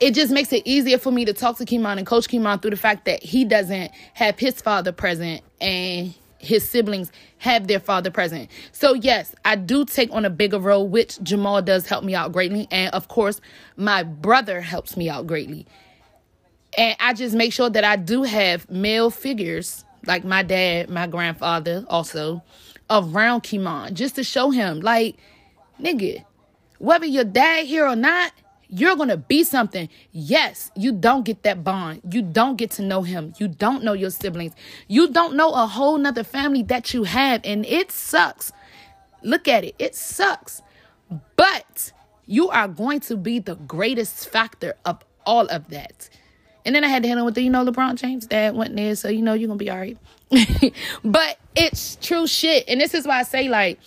[0.00, 2.72] it just makes it easier for me to talk to Kimon and coach Kimon through
[2.72, 8.10] the fact that he doesn't have his father present and his siblings have their father
[8.10, 8.50] present.
[8.72, 12.32] So yes, I do take on a bigger role, which Jamal does help me out
[12.32, 12.66] greatly.
[12.70, 13.42] And of course,
[13.76, 15.66] my brother helps me out greatly.
[16.78, 21.06] And I just make sure that I do have male figures, like my dad, my
[21.06, 22.42] grandfather also,
[22.88, 25.16] around Kimon, just to show him, like,
[25.80, 26.24] nigga,
[26.78, 28.32] whether your dad here or not,
[28.72, 29.88] you're to be something.
[30.12, 32.02] Yes, you don't get that bond.
[32.10, 33.34] You don't get to know him.
[33.38, 34.52] You don't know your siblings.
[34.86, 37.40] You don't know a whole nother family that you have.
[37.44, 38.52] And it sucks.
[39.22, 39.74] Look at it.
[39.78, 40.62] It sucks.
[41.36, 41.92] But
[42.26, 46.08] you are going to be the greatest factor of all of that.
[46.64, 48.94] And then I had to handle with the, you know, LeBron James dad went there.
[48.94, 49.98] So, you know, you're to be all right.
[51.04, 52.64] but it's true shit.
[52.68, 53.78] And this is why I say, like,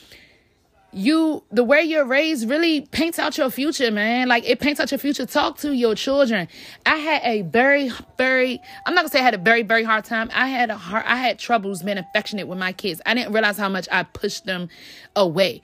[0.93, 4.91] you the way you're raised really paints out your future man like it paints out
[4.91, 6.47] your future talk to your children
[6.85, 10.05] i had a very very i'm not gonna say i had a very very hard
[10.05, 13.33] time i had a hard i had troubles being affectionate with my kids i didn't
[13.33, 14.69] realize how much i pushed them
[15.15, 15.61] away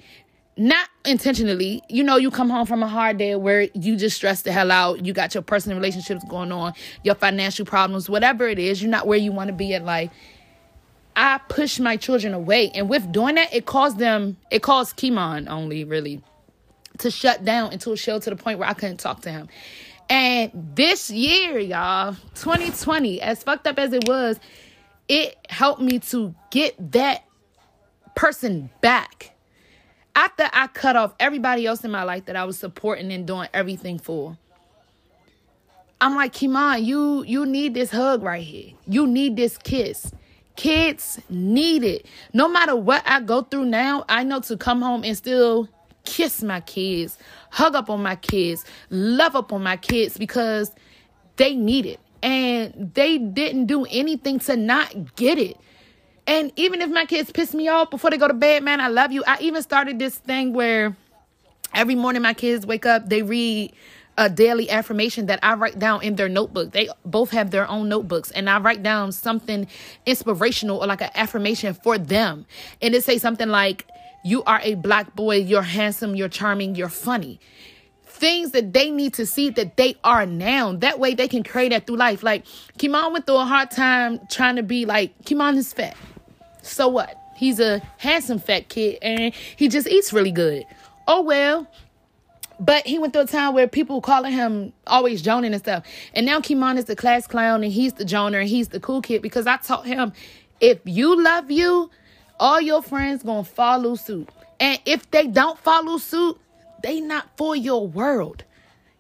[0.60, 4.42] not intentionally you know you come home from a hard day where you just stress
[4.42, 8.60] the hell out you got your personal relationships going on your financial problems whatever it
[8.60, 10.12] is you're not where you want to be in life
[11.20, 12.72] I push my children away.
[12.74, 16.24] And with doing that, it caused them, it caused Kimon only really
[17.00, 19.50] to shut down a shell to the point where I couldn't talk to him.
[20.10, 24.40] And this year, y'all, 2020, as fucked up as it was,
[25.10, 27.26] it helped me to get that
[28.16, 29.36] person back.
[30.20, 33.48] After I cut off everybody else in my life that I was supporting and doing
[33.54, 34.38] everything for.
[36.02, 38.74] I'm like, Kimon, you you need this hug right here.
[38.86, 40.12] You need this kiss.
[40.58, 42.06] Kids need it.
[42.34, 45.70] No matter what I go through now, I know to come home and still
[46.04, 47.18] kiss my kids,
[47.50, 50.74] hug up on my kids, love up on my kids because
[51.38, 52.02] they need it.
[52.22, 55.56] And they didn't do anything to not get it.
[56.30, 58.88] And even if my kids piss me off before they go to bed, man, I
[58.88, 59.24] love you.
[59.26, 60.96] I even started this thing where
[61.74, 63.74] every morning my kids wake up, they read
[64.16, 66.72] a daily affirmation that I write down in their notebook.
[66.72, 69.66] They both have their own notebooks, and I write down something
[70.06, 72.46] inspirational or like an affirmation for them.
[72.80, 73.88] And it say something like,
[74.24, 75.38] "You are a black boy.
[75.38, 76.16] You're handsome.
[76.16, 76.76] You're charming.
[76.76, 77.40] You're funny."
[78.06, 80.74] Things that they need to see that they are now.
[80.74, 82.22] That way they can create that through life.
[82.22, 82.46] Like
[82.78, 85.96] Kimon went through a hard time trying to be like Kimon is fat.
[86.62, 87.16] So what?
[87.36, 90.66] He's a handsome fat kid and he just eats really good.
[91.08, 91.68] Oh well,
[92.60, 95.86] but he went through a time where people calling him always joning and stuff.
[96.14, 99.02] And now Kimon is the class clown and he's the joner and he's the cool
[99.02, 100.12] kid because I taught him
[100.60, 101.90] if you love you,
[102.40, 104.30] all your friends gonna follow suit.
[104.60, 106.38] And if they don't follow suit,
[106.84, 108.44] they not for your world.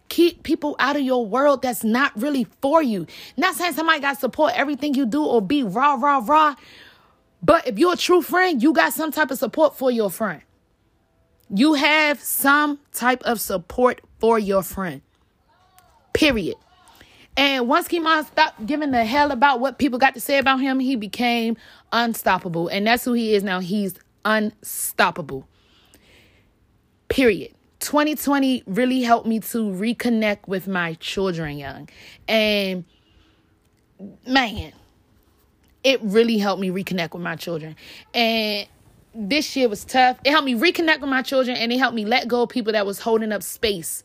[0.08, 3.06] Keep people out of your world that's not really for you.
[3.38, 6.56] Not saying somebody got support everything you do or be rah, rah, rah.
[7.42, 10.42] But if you're a true friend, you got some type of support for your friend.
[11.50, 15.02] You have some type of support for your friend.
[16.14, 16.56] Period.
[17.38, 20.80] And once Kimon stopped giving the hell about what people got to say about him,
[20.80, 21.56] he became
[21.94, 22.68] unstoppable.
[22.68, 23.62] And that's who he is now.
[23.62, 25.48] He's unstoppable.
[27.08, 27.54] Period.
[27.80, 31.88] 2020 really helped me to reconnect with my children young.
[32.28, 32.84] And
[34.28, 34.74] man,
[35.84, 37.76] it really helped me reconnect with my children.
[38.14, 38.68] And
[39.14, 40.20] this year was tough.
[40.24, 42.74] It helped me reconnect with my children and it helped me let go of people
[42.74, 44.04] that was holding up space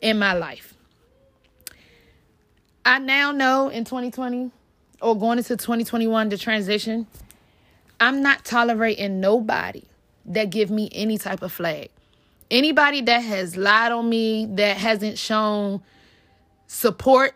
[0.00, 0.74] in my life.
[2.84, 4.50] I now know in 2020
[5.02, 7.06] or going into 2021 the transition,
[7.98, 9.82] I'm not tolerating nobody
[10.26, 11.90] that give me any type of flag.
[12.50, 15.82] Anybody that has lied on me, that hasn't shown
[16.68, 17.34] support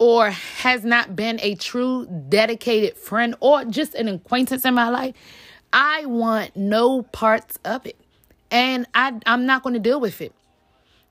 [0.00, 5.14] or has not been a true dedicated friend or just an acquaintance in my life,
[5.74, 7.96] I want no parts of it.
[8.50, 10.32] And I, I'm not going to deal with it.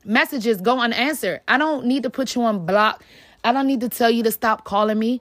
[0.04, 1.40] Messages go unanswered.
[1.46, 3.04] I don't need to put you on block.
[3.44, 5.20] I don't need to tell you to stop calling me.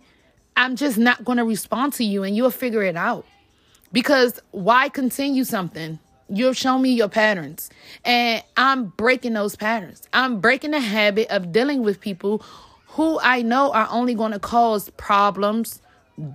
[0.58, 3.26] I'm just not going to respond to you and you'll figure it out.
[3.94, 6.00] Because why continue something?
[6.28, 7.70] You've shown me your patterns
[8.04, 10.08] and I'm breaking those patterns.
[10.12, 12.44] I'm breaking the habit of dealing with people
[12.90, 15.82] who I know are only going to cause problems,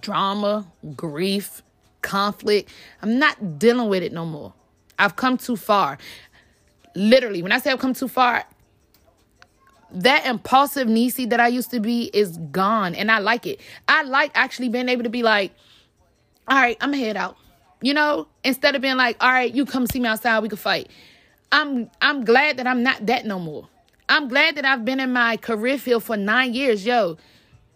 [0.01, 1.63] drama, grief,
[2.03, 2.71] conflict.
[3.03, 4.55] I'm not dealing with it no more.
[4.99, 5.99] I've come too far.
[6.95, 8.45] Literally, when I say I've come too far,
[9.91, 13.61] that impulsive Nisi that I used to be is gone and I like it.
[13.89, 15.53] I like actually being able to be like,
[16.47, 17.37] all right, I'm head out.
[17.81, 20.59] You know, instead of being like, all right, you come see me outside, we can
[20.59, 20.89] fight.
[21.51, 23.69] I'm I'm glad that I'm not that no more.
[24.09, 26.85] I'm glad that I've been in my career field for nine years.
[26.85, 27.17] Yo,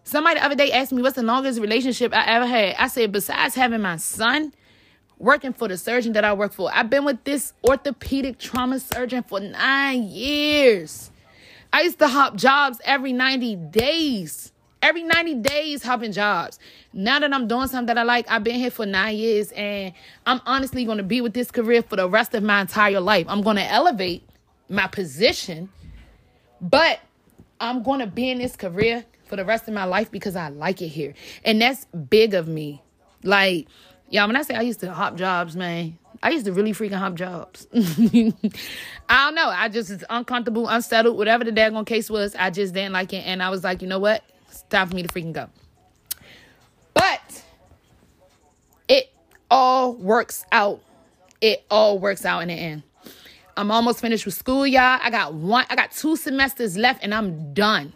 [0.05, 2.76] somebody the other day asked me what's the longest relationship I ever had.
[2.79, 4.53] I said, besides having my son,
[5.18, 9.22] working for the surgeon that I work for, I've been with this orthopedic trauma surgeon
[9.22, 11.11] for nine years.
[11.72, 14.53] I used to hop jobs every 90 days.
[14.81, 16.59] Every 90 days hopping jobs.
[16.93, 19.93] Now that I'm doing something that I like, I've been here for nine years and
[20.24, 23.26] I'm honestly going to be with this career for the rest of my entire life.
[23.29, 24.22] I'm going to elevate
[24.68, 25.70] my position,
[26.61, 27.01] but
[27.61, 30.49] I'm going to be in this career for the rest of my life because I
[30.49, 31.15] like it here.
[31.45, 32.83] And that's big of me.
[33.23, 33.69] Like,
[34.11, 36.99] y'all, when I say I used to hop jobs, man, I used to really freaking
[36.99, 37.67] hop jobs.
[37.75, 39.49] I don't know.
[39.49, 42.35] I just uncomfortable, unsettled, whatever the daggone case was.
[42.35, 43.25] I just didn't like it.
[43.27, 44.25] And I was like, you know what?
[44.49, 45.49] It's time for me to freaking go.
[46.95, 47.45] But
[48.89, 49.13] it
[49.51, 50.81] all works out.
[51.41, 52.83] It all works out in the end.
[53.59, 55.01] I'm almost finished with school, y'all.
[55.03, 57.93] I got one, I got two semesters left and I'm done.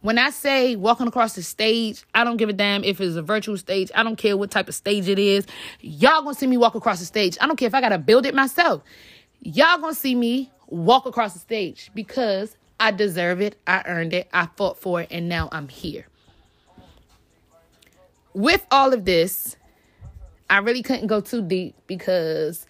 [0.00, 3.22] When I say walking across the stage, I don't give a damn if it's a
[3.22, 3.92] virtual stage.
[3.94, 5.46] I don't care what type of stage it is.
[5.80, 7.38] Y'all gonna see me walk across the stage.
[7.40, 8.82] I don't care if I gotta build it myself.
[9.40, 13.56] Y'all gonna see me walk across the stage because I deserve it.
[13.68, 14.28] I earned it.
[14.32, 15.08] I fought for it.
[15.12, 16.08] And now I'm here.
[18.34, 19.54] With all of this,
[20.50, 22.66] I really couldn't go too deep because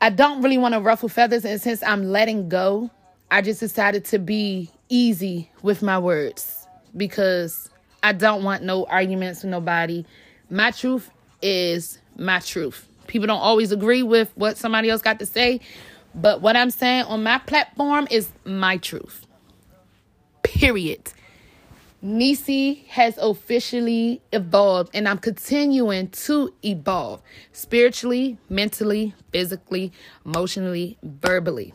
[0.00, 1.44] I don't really want to ruffle feathers.
[1.44, 2.90] And since I'm letting go,
[3.30, 7.68] I just decided to be easy with my words because
[8.02, 10.04] I don't want no arguments with nobody.
[10.50, 11.10] My truth
[11.42, 12.88] is my truth.
[13.06, 15.60] People don't always agree with what somebody else got to say,
[16.14, 19.26] but what I'm saying on my platform is my truth.
[20.42, 21.12] Period.
[22.00, 27.22] Nisi has officially evolved, and I'm continuing to evolve
[27.52, 29.92] spiritually, mentally, physically,
[30.24, 31.74] emotionally, verbally.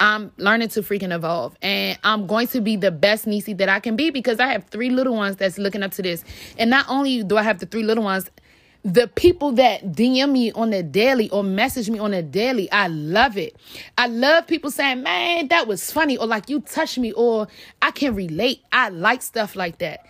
[0.00, 1.56] I'm learning to freaking evolve.
[1.60, 4.64] And I'm going to be the best Nisi that I can be because I have
[4.64, 6.24] three little ones that's looking up to this.
[6.58, 8.30] And not only do I have the three little ones,
[8.84, 12.88] the people that DM me on the daily or message me on the daily, I
[12.88, 13.56] love it.
[13.98, 17.48] I love people saying, man, that was funny, or like you touched me, or
[17.82, 18.62] I can relate.
[18.72, 20.06] I like stuff like that.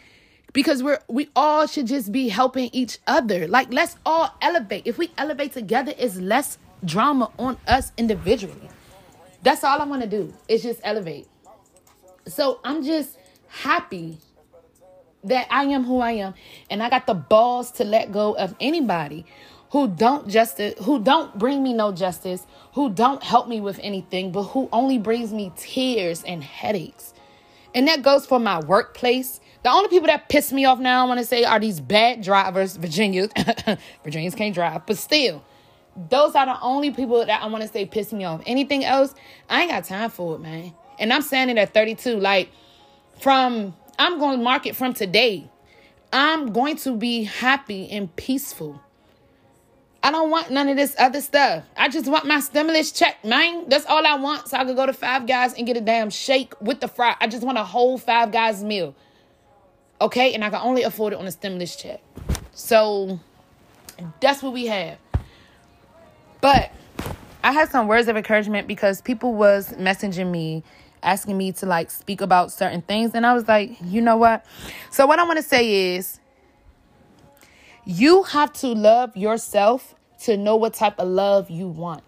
[0.52, 3.46] Because we're we all should just be helping each other.
[3.46, 4.82] Like let's all elevate.
[4.84, 8.68] If we elevate together, it's less drama on us individually.
[9.42, 10.34] That's all I want to do.
[10.48, 11.28] Is just elevate.
[12.26, 13.16] So I'm just
[13.48, 14.18] happy
[15.24, 16.34] that I am who I am
[16.70, 19.26] and I got the balls to let go of anybody
[19.70, 24.32] who don't justice who don't bring me no justice, who don't help me with anything,
[24.32, 27.14] but who only brings me tears and headaches.
[27.74, 29.40] And that goes for my workplace.
[29.62, 32.22] The only people that piss me off now, I want to say, are these bad
[32.22, 33.32] drivers, Virginians.
[34.04, 35.44] Virginians can't drive, but still,
[36.08, 38.42] those are the only people that I want to say piss me off.
[38.46, 39.14] Anything else,
[39.48, 40.72] I ain't got time for it, man.
[40.98, 42.16] And I'm standing at 32.
[42.16, 42.50] Like,
[43.20, 45.50] from, I'm going to market from today.
[46.10, 48.80] I'm going to be happy and peaceful.
[50.02, 51.64] I don't want none of this other stuff.
[51.76, 53.68] I just want my stimulus check, man.
[53.68, 54.48] That's all I want.
[54.48, 57.14] So I could go to Five Guys and get a damn shake with the fry.
[57.20, 58.94] I just want a whole Five Guys meal.
[60.00, 60.32] Okay?
[60.32, 62.00] And I can only afford it on a stimulus check.
[62.52, 63.20] So
[64.20, 64.96] that's what we have.
[66.40, 66.72] But
[67.44, 70.64] I had some words of encouragement because people was messaging me
[71.02, 74.44] asking me to like speak about certain things and I was like, "You know what?"
[74.90, 76.20] So what I want to say is
[77.84, 82.02] you have to love yourself to know what type of love you want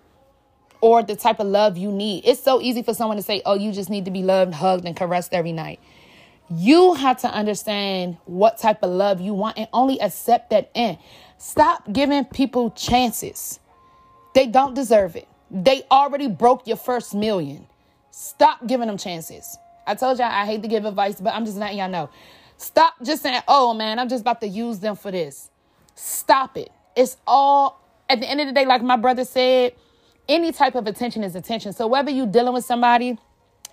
[0.80, 2.24] or the type of love you need.
[2.26, 4.84] It's so easy for someone to say, "Oh, you just need to be loved, hugged
[4.84, 5.80] and caressed every night."
[6.50, 10.98] You have to understand what type of love you want and only accept that in.
[11.38, 13.58] Stop giving people chances.
[14.34, 15.28] They don't deserve it.
[15.50, 17.66] They already broke your first million.
[18.12, 19.56] Stop giving them chances.
[19.86, 22.10] I told y'all I hate to give advice, but I'm just letting y'all know.
[22.58, 25.50] Stop just saying, oh man, I'm just about to use them for this.
[25.94, 26.70] Stop it.
[26.94, 29.74] It's all, at the end of the day, like my brother said,
[30.28, 31.72] any type of attention is attention.
[31.72, 33.18] So whether you're dealing with somebody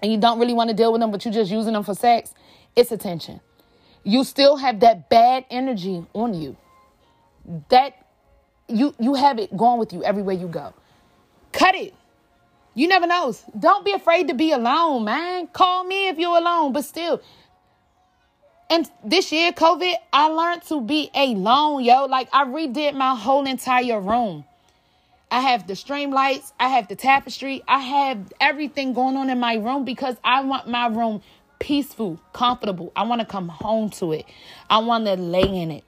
[0.02, 1.94] and you don't really want to deal with them, but you're just using them for
[1.94, 2.34] sex,
[2.78, 3.42] it's attention.
[4.06, 6.56] You still have that bad energy on you.
[7.70, 8.08] That
[8.70, 10.74] you you have it going with you everywhere you go.
[11.52, 11.94] Cut it.
[12.80, 13.36] You never know.
[13.60, 15.48] Don't be afraid to be alone, man.
[15.48, 17.22] Call me if you're alone, but still.
[18.70, 22.06] And this year, COVID, I learned to be alone, yo.
[22.06, 24.46] Like I redid my whole entire room.
[25.30, 29.42] I have the stream lights, I have the tapestry, I have everything going on in
[29.42, 31.22] my room because I want my room
[31.60, 32.94] peaceful, comfortable.
[32.96, 34.26] I want to come home to it.
[34.70, 35.84] I want to lay in it.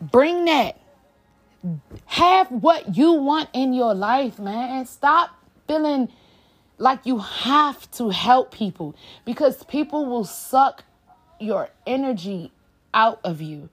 [0.00, 0.80] Bring that.
[2.06, 4.86] Have what you want in your life, man.
[4.86, 5.30] Stop
[5.66, 6.08] feeling
[6.78, 8.94] like you have to help people
[9.24, 10.84] because people will suck
[11.40, 12.52] your energy
[12.92, 13.68] out of you.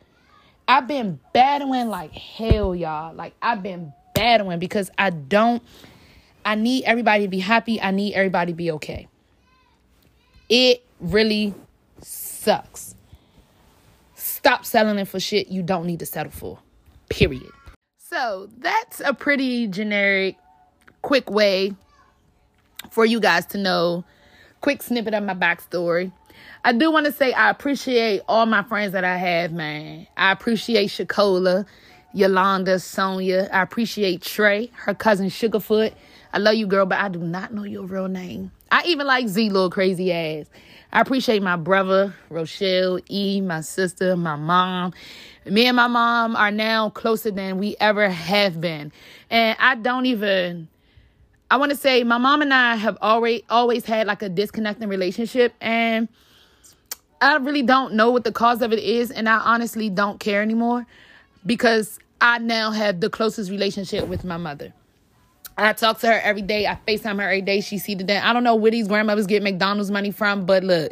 [0.67, 3.13] I've been battling like hell, y'all.
[3.13, 5.61] Like I've been battling because I don't
[6.45, 7.81] I need everybody to be happy.
[7.81, 9.07] I need everybody to be okay.
[10.49, 11.53] It really
[12.01, 12.95] sucks.
[14.15, 16.59] Stop settling for shit you don't need to settle for.
[17.09, 17.51] Period.
[18.13, 20.37] So that's a pretty generic,
[21.01, 21.73] quick way
[22.91, 24.05] for you guys to know.
[24.61, 26.11] Quick snippet of my backstory.
[26.63, 30.05] I do want to say I appreciate all my friends that I have, man.
[30.15, 31.65] I appreciate Shakola,
[32.13, 33.49] Yolanda, Sonia.
[33.51, 35.95] I appreciate Trey, her cousin Sugarfoot.
[36.33, 38.51] I love you, girl, but I do not know your real name.
[38.71, 40.45] I even like Z, little crazy ass.
[40.91, 44.93] I appreciate my brother, Rochelle, E, my sister, my mom.
[45.45, 48.91] Me and my mom are now closer than we ever have been.
[49.29, 50.67] And I don't even
[51.51, 54.89] I want to say my mom and I have already always had like a disconnecting
[54.89, 56.07] relationship and
[57.21, 60.41] I really don't know what the cause of it is and I honestly don't care
[60.41, 60.87] anymore
[61.45, 64.73] because I now have the closest relationship with my mother.
[65.57, 66.65] I talk to her every day.
[66.65, 67.61] I FaceTime her every day.
[67.61, 68.17] She see the day.
[68.17, 70.91] I don't know where these grandmothers get McDonald's money from, but look,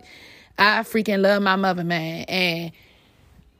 [0.60, 2.26] I freaking love my mother, man.
[2.26, 2.72] And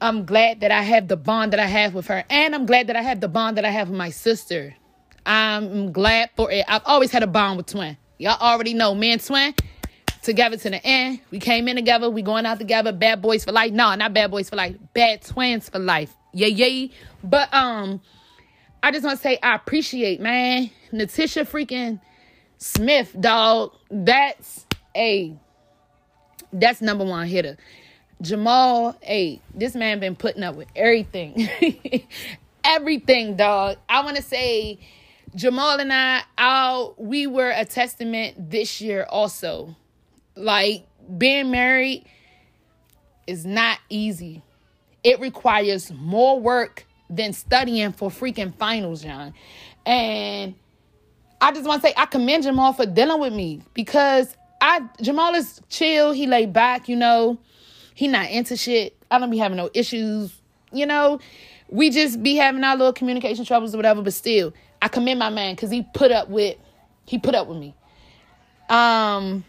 [0.02, 2.24] I'm glad that I have the bond that I have with her.
[2.28, 4.74] And I'm glad that I have the bond that I have with my sister.
[5.24, 6.64] I'm glad for it.
[6.66, 7.96] I've always had a bond with Twin.
[8.18, 9.54] Y'all already know me and Twin
[10.22, 11.20] together to the end.
[11.30, 12.10] We came in together.
[12.10, 12.90] We going out together.
[12.90, 13.70] Bad boys for life.
[13.70, 14.76] No, not bad boys for life.
[14.92, 16.12] Bad twins for life.
[16.32, 16.88] Yeah, yeah.
[17.22, 18.00] But um,
[18.82, 20.70] I just want to say I appreciate, man.
[20.92, 22.00] Natisha freaking
[22.58, 23.72] Smith, dog.
[23.88, 25.36] That's a
[26.52, 27.56] that's number one hitter.
[28.22, 31.48] Jamal, hey, this man been putting up with everything.
[32.64, 33.78] everything, dog.
[33.88, 34.78] I want to say
[35.34, 39.74] Jamal and I, our, we were a testament this year also.
[40.36, 40.86] Like
[41.18, 42.06] being married
[43.26, 44.42] is not easy.
[45.02, 49.34] It requires more work than studying for freaking finals, John.
[49.84, 50.54] And
[51.40, 55.34] I just want to say I commend Jamal for dealing with me because I Jamal
[55.34, 56.12] is chill.
[56.12, 57.38] He laid back, you know.
[57.94, 58.96] He not into shit.
[59.10, 60.32] I don't be having no issues,
[60.72, 61.20] you know.
[61.68, 65.30] We just be having our little communication troubles or whatever, but still, I commend my
[65.30, 66.56] man because he put up with
[67.06, 67.74] he put up with me.
[68.68, 69.44] Um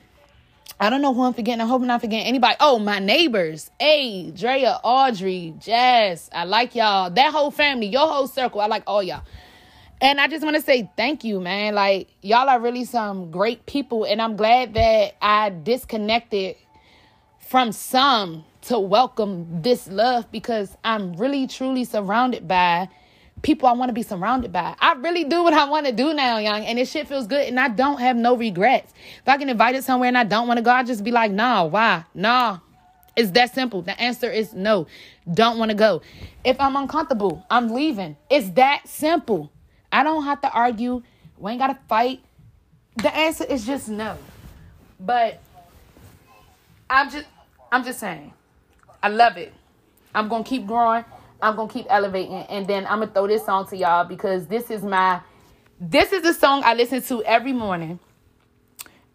[0.79, 1.61] I don't know who I'm forgetting.
[1.61, 2.55] I hope I'm not forgetting anybody.
[2.59, 3.71] Oh, my neighbors.
[3.79, 6.29] Hey, Drea, Audrey, Jazz.
[6.33, 7.09] I like y'all.
[7.09, 8.59] That whole family, your whole circle.
[8.59, 9.23] I like all y'all.
[10.01, 11.75] And I just want to say thank you, man.
[11.75, 14.03] Like, y'all are really some great people.
[14.03, 16.57] And I'm glad that I disconnected
[17.47, 22.89] from some to welcome this love because I'm really, truly surrounded by
[23.41, 24.75] people I want to be surrounded by.
[24.79, 27.47] I really do what I want to do now, young, and this shit feels good,
[27.47, 28.93] and I don't have no regrets.
[29.19, 31.31] If I get invited somewhere and I don't want to go, I just be like,
[31.31, 32.05] nah, why?
[32.13, 32.59] Nah.
[33.15, 33.83] It's that simple.
[33.83, 34.87] The answer is no.
[35.31, 36.01] Don't want to go.
[36.43, 38.17] If I'm uncomfortable, I'm leaving.
[38.29, 39.51] It's that simple.
[39.91, 41.03] I don't have to argue.
[41.37, 42.21] We ain't got to fight.
[42.95, 44.17] The answer is just no.
[44.99, 45.39] But
[46.89, 47.25] I'm just
[47.73, 48.31] I'm just saying.
[49.01, 49.51] I love it.
[50.13, 51.03] I'm to keep growing.
[51.41, 54.69] I'm gonna keep elevating, and then I'm gonna throw this song to y'all because this
[54.69, 55.19] is my,
[55.79, 57.99] this is the song I listen to every morning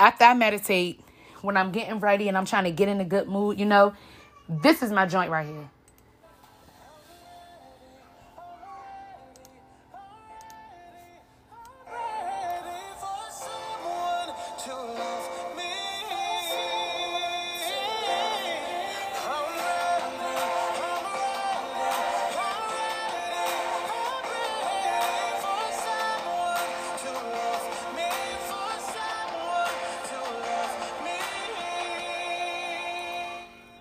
[0.01, 1.01] after I meditate
[1.41, 3.61] when I'm getting ready and I'm trying to get in a good mood.
[3.61, 3.95] You know,
[4.49, 5.71] this is my joint right here.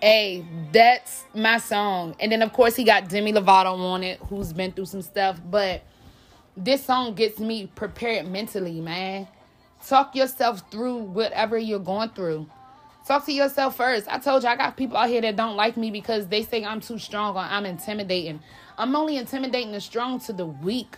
[0.00, 2.14] Hey, that's my song.
[2.20, 5.40] And then of course he got Demi Lovato on it, who's been through some stuff.
[5.50, 5.82] But
[6.56, 9.26] this song gets me prepared mentally, man.
[9.84, 12.46] Talk yourself through whatever you're going through.
[13.06, 14.06] Talk to yourself first.
[14.08, 16.64] I told you I got people out here that don't like me because they say
[16.64, 18.40] I'm too strong or I'm intimidating.
[18.76, 20.96] I'm only intimidating the strong to the weak.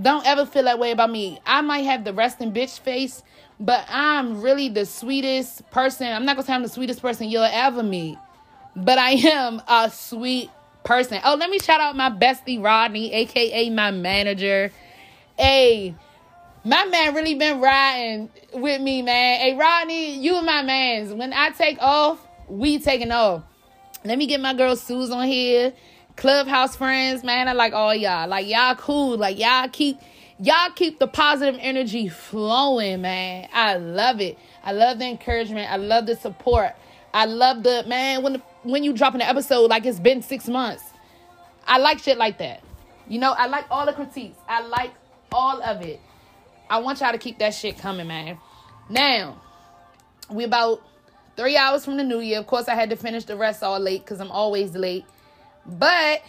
[0.00, 1.38] Don't ever feel that way about me.
[1.44, 3.22] I might have the resting bitch face,
[3.60, 6.06] but I'm really the sweetest person.
[6.10, 8.16] I'm not gonna say I'm the sweetest person you'll ever meet,
[8.74, 10.50] but I am a sweet
[10.84, 11.20] person.
[11.24, 14.72] Oh, let me shout out my bestie Rodney, aka my manager.
[15.38, 15.94] Hey,
[16.64, 19.40] my man really been riding with me, man.
[19.40, 21.12] Hey, Rodney, you and my mans.
[21.12, 23.42] When I take off, we taking off.
[24.04, 25.72] Let me get my girl Suze on here.
[26.16, 27.48] Clubhouse friends, man.
[27.48, 28.28] I like all y'all.
[28.28, 29.16] Like y'all cool.
[29.16, 29.98] Like y'all keep
[30.38, 33.48] y'all keep the positive energy flowing, man.
[33.52, 34.38] I love it.
[34.62, 35.70] I love the encouragement.
[35.70, 36.74] I love the support.
[37.14, 40.48] I love the man when the, when you drop an episode like it's been six
[40.48, 40.84] months.
[41.66, 42.62] I like shit like that.
[43.08, 44.38] You know, I like all the critiques.
[44.48, 44.92] I like
[45.30, 46.00] all of it.
[46.68, 48.38] I want y'all to keep that shit coming, man.
[48.88, 49.40] Now,
[50.30, 50.82] we about
[51.36, 52.38] three hours from the new year.
[52.38, 55.04] Of course, I had to finish the rest all late because I'm always late.
[55.66, 56.22] But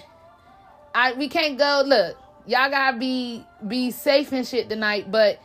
[0.94, 1.84] I we can't go.
[1.86, 5.12] Look, y'all gotta be be safe and shit tonight.
[5.12, 5.40] But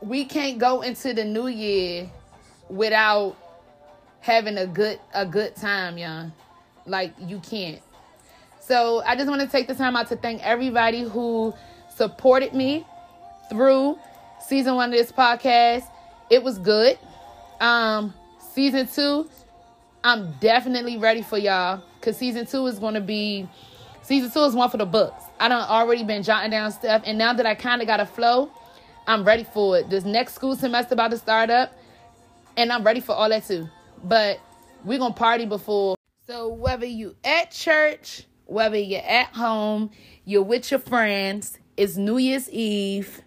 [0.00, 2.10] we can't go into the new year
[2.68, 3.36] without
[4.20, 6.30] having a good a good time, y'all.
[6.86, 7.80] Like you can't.
[8.60, 11.54] So I just want to take the time out to thank everybody who
[11.96, 12.86] supported me
[13.48, 13.98] through
[14.46, 15.84] season one of this podcast.
[16.30, 16.96] It was good.
[17.60, 18.14] Um,
[18.54, 19.28] season two,
[20.04, 23.46] I'm definitely ready for y'all because season two is going to be
[24.02, 25.22] season two is one for the books.
[25.38, 28.06] I done already been jotting down stuff, and now that I kind of got a
[28.06, 28.50] flow,
[29.06, 29.90] I'm ready for it.
[29.90, 31.72] This next school semester about to start up,
[32.56, 33.68] and I'm ready for all that too.
[34.02, 34.40] But
[34.84, 35.96] we're gonna party before.
[36.26, 39.90] So whether you at church, whether you're at home,
[40.24, 43.20] you're with your friends, it's New Year's Eve,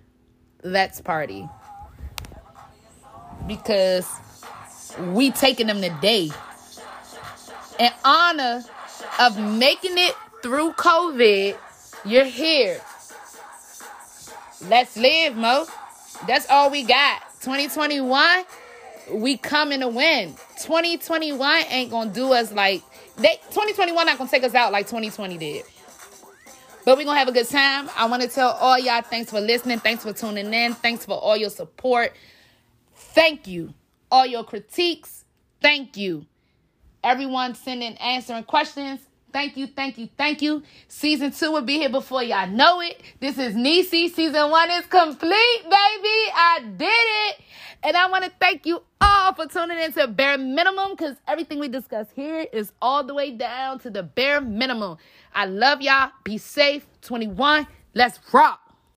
[0.64, 1.48] let's party.
[3.48, 4.08] Because
[5.12, 6.30] we taking them today.
[7.80, 8.64] In honor
[9.20, 11.58] of making it through COVID,
[12.06, 12.80] you're here.
[14.68, 15.66] Let's live, Mo.
[16.28, 17.22] That's all we got.
[17.42, 18.44] 2021,
[19.12, 20.36] we coming to win.
[20.62, 22.82] 2021 ain't gonna do us like
[23.18, 25.66] they 2021 not gonna take us out like 2020 did.
[26.86, 27.90] But we're gonna have a good time.
[27.98, 31.14] I want to tell all y'all thanks for listening, thanks for tuning in, thanks for
[31.14, 32.14] all your support.
[32.96, 33.74] Thank you.
[34.12, 35.26] All your critiques,
[35.62, 36.26] thank you.
[37.04, 39.02] Everyone sending answering questions.
[39.34, 40.62] Thank you, thank you, thank you.
[40.88, 43.02] Season two will be here before y'all know it.
[43.20, 44.08] This is Nisi.
[44.08, 46.32] Season one is complete, baby.
[46.36, 47.42] I did it.
[47.82, 51.60] And I want to thank you all for tuning in to bare minimum because everything
[51.60, 54.98] we discuss here is all the way down to the bare minimum.
[55.34, 56.12] I love y'all.
[56.24, 56.86] Be safe.
[57.02, 57.68] 21.
[57.96, 58.63] Let's rock.